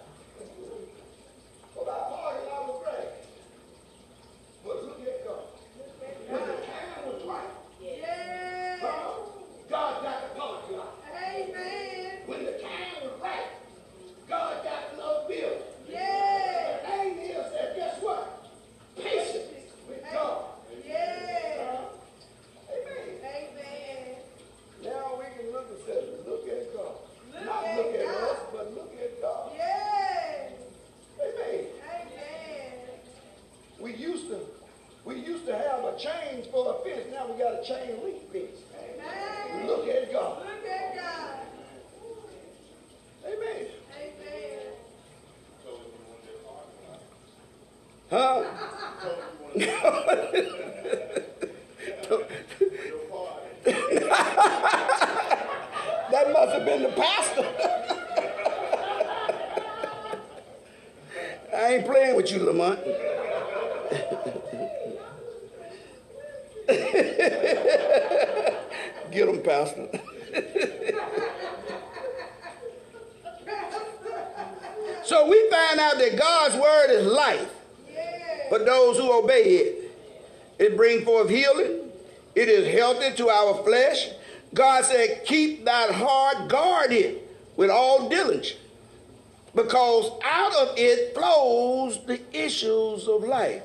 [1.74, 3.09] Well, that parking lot was great.
[4.64, 5.45] But look at God.
[6.28, 8.78] When the time was right, Yeah.
[8.80, 9.12] huh?
[9.68, 10.95] God got the parking lot.
[11.14, 12.18] Amen.
[12.26, 13.47] When the time was right,
[14.28, 15.62] God got another building.
[15.89, 16.78] Yeah.
[16.82, 18.49] The thing is that guess what?
[18.97, 19.53] Patience
[19.89, 20.45] with God.
[20.84, 21.78] Yeah.
[22.70, 23.09] Amen.
[23.22, 24.16] Amen.
[24.82, 26.95] Now we can look and say, look at God.
[27.32, 28.30] Look Not at look at God.
[28.30, 29.51] us, but look at God.
[29.55, 30.53] Yes.
[31.20, 31.66] Amen.
[31.87, 32.72] Amen.
[33.78, 34.41] We used to
[35.05, 37.07] we used to have a change for a fence.
[37.12, 38.60] Now we got a chain link fence.
[38.78, 39.66] Amen.
[39.66, 40.38] Look at God.
[40.38, 41.34] Look at God.
[43.26, 43.66] Amen.
[43.98, 44.60] Amen.
[48.08, 48.44] Huh?
[56.12, 57.46] that must have been the pastor.
[61.56, 62.78] I ain't playing with you, Lamont.
[69.10, 69.88] Get him, Pastor.
[75.04, 77.52] so we find out that God's word is life
[78.48, 79.90] for those who obey it.
[80.58, 81.90] It brings forth healing.
[82.34, 84.08] It is healthy to our flesh.
[84.54, 87.18] God said, keep that heart guarded
[87.56, 88.54] with all diligence
[89.54, 93.62] because out of it flows the issues of life.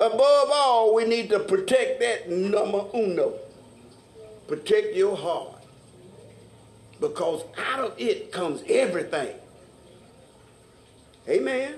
[0.00, 3.34] Above all, we need to protect that number uno.
[4.46, 5.56] Protect your heart.
[7.00, 9.34] Because out of it comes everything.
[11.28, 11.74] Amen.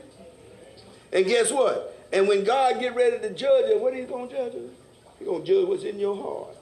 [1.13, 1.97] And guess what?
[2.13, 4.71] And when God get ready to judge us, what he's going to judge us?
[5.19, 6.57] He's going to judge what's in your heart.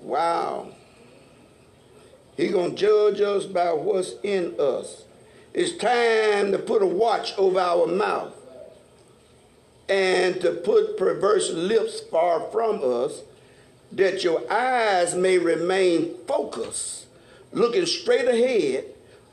[0.00, 0.68] Wow.
[2.36, 5.04] He's going to judge us by what's in us.
[5.52, 8.34] It's time to put a watch over our mouth
[9.90, 13.22] and to put perverse lips far from us,
[13.92, 17.06] that your eyes may remain focused,
[17.52, 18.84] looking straight ahead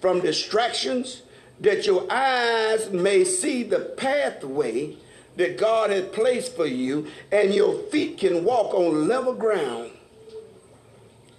[0.01, 1.21] from distractions
[1.59, 4.95] that your eyes may see the pathway
[5.35, 9.91] that God has placed for you, and your feet can walk on level ground.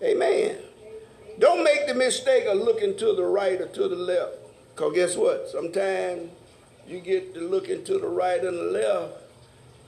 [0.02, 0.56] Amen.
[1.38, 4.34] Don't make the mistake of looking to the right or to the left.
[4.74, 5.48] Because guess what?
[5.48, 6.30] Sometimes
[6.88, 9.14] you get to looking to the right and the left,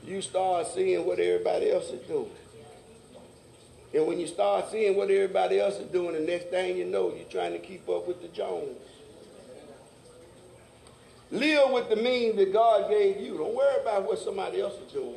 [0.05, 2.29] you start seeing what everybody else is doing.
[3.93, 7.13] And when you start seeing what everybody else is doing, the next thing you know,
[7.13, 8.77] you're trying to keep up with the Jones.
[11.29, 13.37] Live with the means that God gave you.
[13.37, 15.15] Don't worry about what somebody else is doing.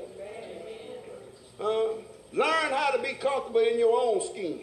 [1.60, 1.94] Uh,
[2.32, 4.60] learn how to be comfortable in your own skin.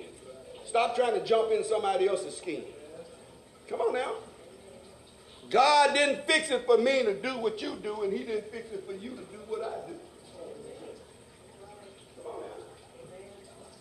[0.66, 2.64] Stop trying to jump in somebody else's skin.
[3.68, 4.14] Come on now.
[5.50, 8.72] God didn't fix it for me to do what you do, and He didn't fix
[8.72, 9.96] it for you to do what I do.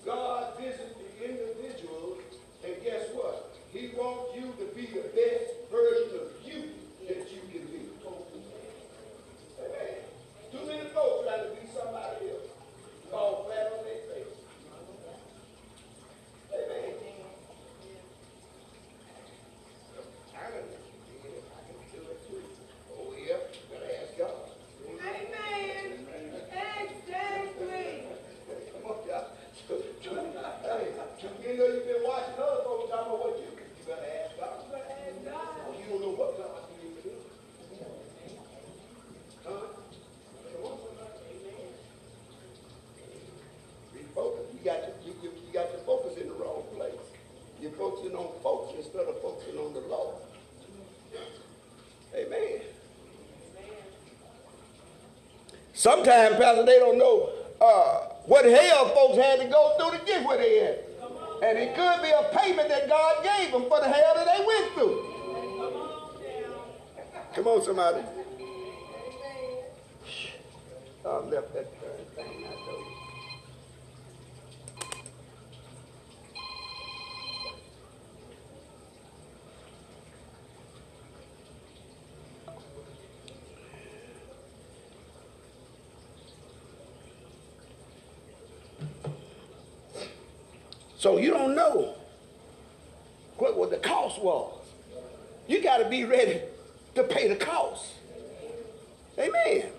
[0.04, 2.18] God visits the individual,
[2.64, 3.54] and guess what?
[3.72, 6.70] He wants you to be the best version of you
[7.06, 7.86] that you can be.
[9.60, 9.96] Amen.
[10.50, 12.48] Too many folks try to be somebody else.
[13.10, 14.34] Fall flat on their face.
[16.54, 16.94] Amen.
[20.34, 22.42] I can do it too.
[22.98, 23.36] Oh, yeah.
[23.70, 24.50] Gotta ask God.
[24.98, 26.06] Amen.
[26.80, 27.88] Exactly.
[28.72, 29.26] Come on, y'all.
[30.62, 30.92] Hey,
[31.42, 33.66] you know you've been watching other folks talking about what you can.
[33.66, 34.64] You better ask God.
[34.72, 35.48] And God.
[35.78, 37.12] You don't know what God can do.
[39.44, 39.66] Huh?
[40.50, 41.10] Come on, somebody.
[43.94, 44.46] Refocus.
[44.54, 47.04] You got your, you, you, you got your focus in the wrong place.
[47.60, 50.16] You're focusing on folks instead of focusing on the Lord.
[52.14, 52.60] Amen.
[55.80, 60.26] Sometimes, Pastor, they don't know uh, what hell folks had to go through to get
[60.26, 60.84] where they at.
[61.42, 64.44] And it could be a payment that God gave them for the hell that they
[64.44, 65.06] went through.
[67.34, 68.04] Come on, somebody.
[71.06, 71.79] I left that
[91.00, 91.94] So you don't know
[93.38, 94.54] what, what the cost was.
[95.48, 96.42] You got to be ready
[96.94, 97.86] to pay the cost.
[99.18, 99.70] Amen.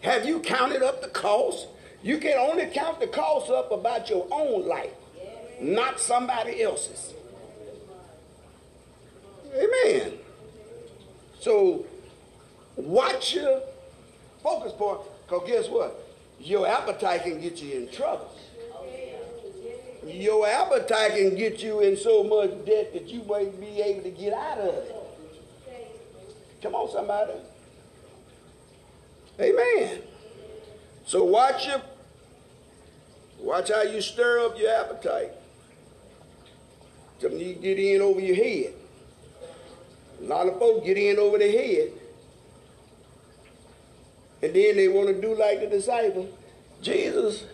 [0.00, 1.66] Have you counted up the cost?
[2.02, 4.94] You can only count the cost up about your own life,
[5.60, 7.12] not somebody else's.
[9.54, 10.14] Amen.
[11.40, 11.84] So
[12.76, 13.60] watch your
[14.42, 15.94] focus point, because guess what?
[16.40, 18.30] Your appetite can get you in trouble.
[20.12, 24.10] Your appetite can get you in so much debt that you won't be able to
[24.10, 24.96] get out of it.
[26.62, 27.32] Come on, somebody.
[29.40, 30.02] Amen.
[31.06, 31.80] So watch your
[33.38, 35.32] watch how you stir up your appetite.
[37.20, 38.74] Something you get in over your head.
[40.20, 41.92] A lot of folks get in over their head.
[44.42, 46.28] And then they want to do like the disciple.
[46.82, 47.44] Jesus,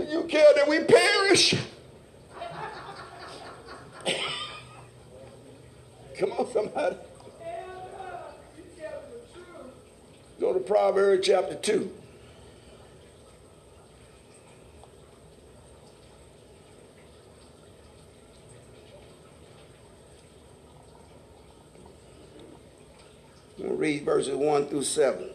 [0.00, 1.54] do you care that we perish?
[6.18, 6.96] Come on, somebody.
[10.38, 11.90] Go to Proverbs chapter 2.
[23.58, 25.30] We'll read verses 1 through 7.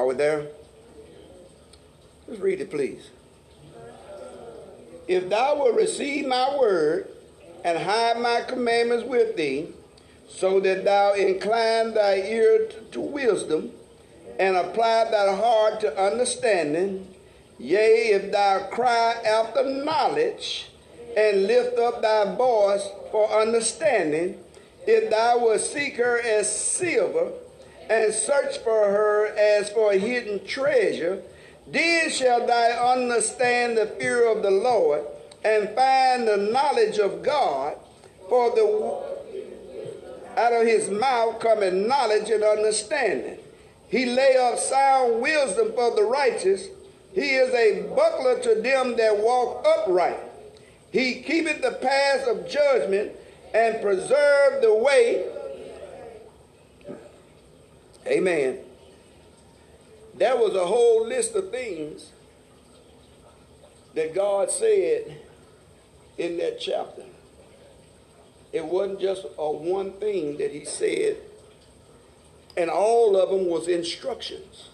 [0.00, 0.46] Are we there?
[2.26, 3.10] Let's read it, please.
[5.06, 7.06] If thou wilt receive my word
[7.66, 9.68] and hide my commandments with thee,
[10.26, 13.72] so that thou incline thy ear to, wisdom
[14.38, 17.06] and apply thy heart to understanding,
[17.58, 20.70] yea, if thou cry after knowledge
[21.14, 24.42] and lift up thy voice for understanding,
[24.86, 27.32] if thou wilt seek her as silver
[27.90, 31.20] and search for her as for a hidden treasure,
[31.66, 35.04] then shall thou understand the fear of the Lord
[35.44, 37.76] and find the knowledge of God,
[38.28, 39.20] for the
[40.36, 43.38] out of his mouth cometh knowledge and understanding.
[43.88, 46.68] He lay up sound wisdom for the righteous.
[47.12, 50.20] He is a buckler to them that walk upright.
[50.92, 53.12] He keepeth the paths of judgment
[53.52, 55.26] and preserve the way.
[58.06, 58.58] Amen.
[60.14, 62.12] There was a whole list of things
[63.94, 65.16] that God said
[66.18, 67.04] in that chapter.
[68.52, 71.16] It wasn't just a one thing that he said,
[72.56, 74.70] and all of them was instructions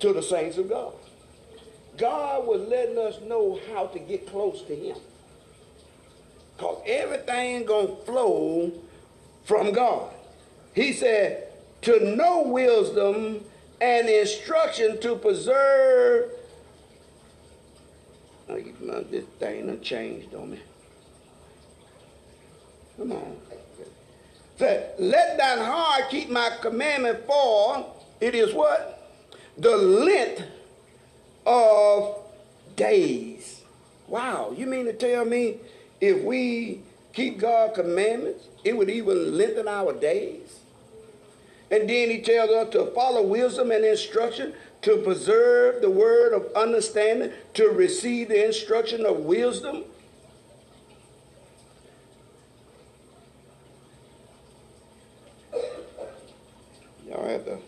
[0.00, 0.92] to the saints of God.
[1.96, 4.96] God was letting us know how to get close to him.
[6.56, 8.72] Because everything gonna flow
[9.44, 10.12] from God.
[10.74, 11.48] He said,
[11.84, 13.44] to know wisdom
[13.80, 16.30] and instruction to preserve.
[18.48, 18.60] Oh,
[19.10, 20.60] this thing done changed on me.
[22.96, 23.36] Come on.
[24.56, 29.12] Said, let thine heart keep my commandment for it is what?
[29.58, 30.42] The length
[31.44, 32.16] of
[32.76, 33.62] days.
[34.06, 35.58] Wow, you mean to tell me
[36.00, 36.80] if we
[37.12, 40.60] keep God's commandments, it would even lengthen our days?
[41.70, 46.52] And then he tells us to follow wisdom and instruction, to preserve the word of
[46.54, 49.84] understanding, to receive the instruction of wisdom.
[57.08, 57.58] Y'all have to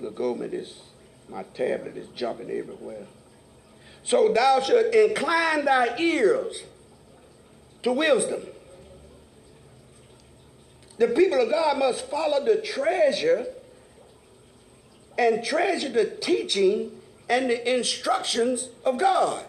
[0.00, 0.80] look over this.
[1.28, 3.06] My tablet is jumping everywhere.
[4.02, 6.62] So thou shalt incline thy ears
[7.82, 8.42] to wisdom
[10.98, 13.46] the people of God must follow the treasure
[15.16, 16.92] and treasure the teaching
[17.28, 19.44] and the instructions of God.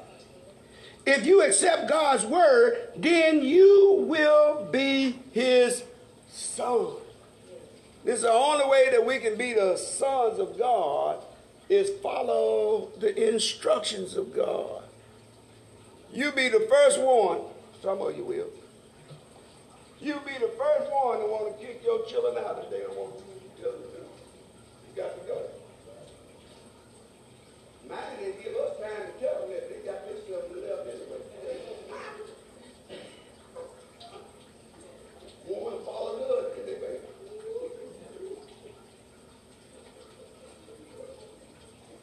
[1.05, 5.83] If you accept God's word, then you will be his
[6.29, 6.87] son.
[8.03, 11.23] This is the only way that we can be the sons of God
[11.67, 14.83] is follow the instructions of God.
[16.11, 17.41] You be the first one,
[17.81, 18.47] some of you will,
[20.01, 22.95] you be the first one to want to kick your children out if they don't
[22.95, 23.67] want to do what you.
[23.67, 25.37] You got to go.
[27.89, 31.19] Mine didn't give us time to tell them that they got this stuff left anyway.
[35.49, 36.99] Woman follow good anyway.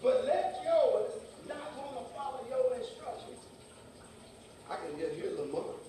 [0.03, 1.13] But let yours
[1.49, 3.41] not want to follow your instructions.
[4.69, 5.81] I can just hear Lamont.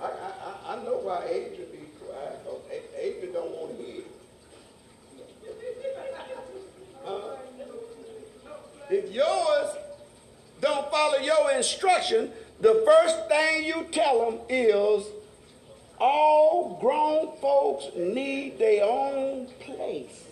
[0.00, 1.78] I, I, I know why Adrian be
[3.00, 4.02] Adrian don't want to hear.
[8.90, 9.76] If yours
[10.60, 12.30] don't follow your instruction,
[12.60, 15.06] the first thing you tell them is
[15.98, 20.24] all grown folks need their own place.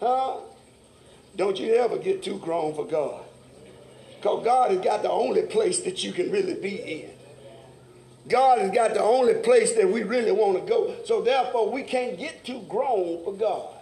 [0.00, 0.38] Huh?
[1.36, 3.22] Don't you ever get too grown for God.
[4.16, 7.17] Because God has got the only place that you can really be in.
[8.28, 10.94] God has got the only place that we really want to go.
[11.04, 13.74] So therefore, we can't get too grown for God.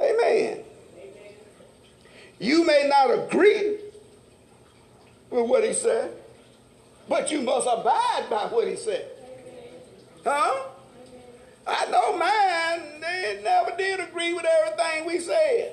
[0.00, 0.60] Amen.
[2.40, 3.78] You may not agree
[5.30, 6.12] with what he said,
[7.08, 9.06] but you must abide by what he said.
[10.24, 10.64] Huh?
[11.66, 15.72] I know mine, they never did agree with everything we said.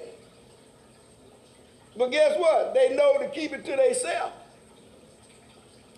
[1.98, 2.74] But guess what?
[2.74, 4.34] They know to keep it to themselves.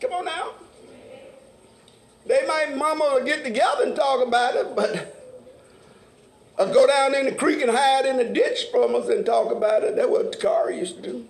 [0.04, 0.50] Come on now.
[2.26, 5.16] They might mama get together and talk about it, but
[6.60, 9.50] or go down in the creek and hide in the ditch from us and talk
[9.50, 9.96] about it.
[9.96, 11.26] That's what the car used to do.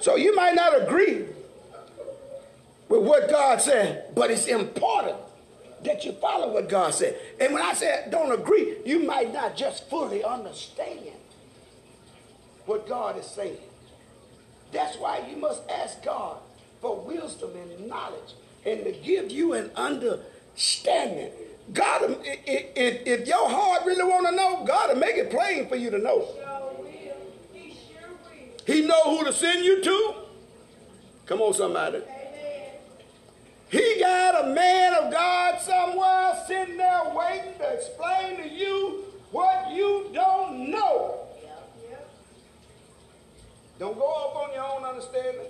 [0.00, 1.24] So you might not agree
[2.90, 5.16] with what God said, but it's important
[5.86, 7.18] that you follow what God said.
[7.40, 11.00] And when I say don't agree, you might not just fully understand
[12.66, 13.58] what God is saying.
[14.72, 16.38] That's why you must ask God
[16.80, 18.34] for wisdom and knowledge
[18.64, 21.30] and to give you an understanding.
[21.72, 25.76] God, if, if your heart really want to know, God will make it plain for
[25.76, 26.28] you to know.
[28.66, 30.14] He know who to send you to.
[31.26, 32.02] Come on, somebody.
[33.68, 39.72] He got a man of God somewhere sitting there waiting to explain to you what
[39.72, 41.26] you don't know.
[43.78, 45.46] Don't go off on your own understanding.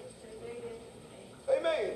[1.49, 1.93] Amen.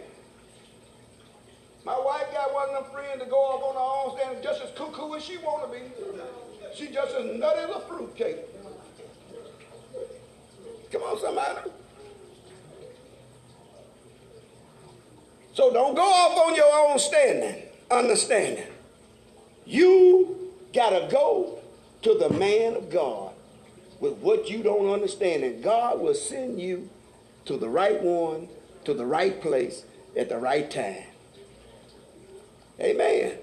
[1.85, 4.63] My wife got one of them friends to go off on her own standing just
[4.63, 5.85] as cuckoo as she want to be.
[6.75, 8.39] She just as nutty as a fruitcake.
[10.93, 11.71] Come on, somebody.
[15.61, 18.65] So don't go off on your own standing, understanding.
[19.67, 21.59] You got to go
[22.01, 23.35] to the man of God
[24.01, 26.89] with what you don't understand, and God will send you
[27.45, 28.49] to the right one,
[28.87, 29.85] to the right place
[30.17, 31.05] at the right time.
[32.81, 33.37] Amen.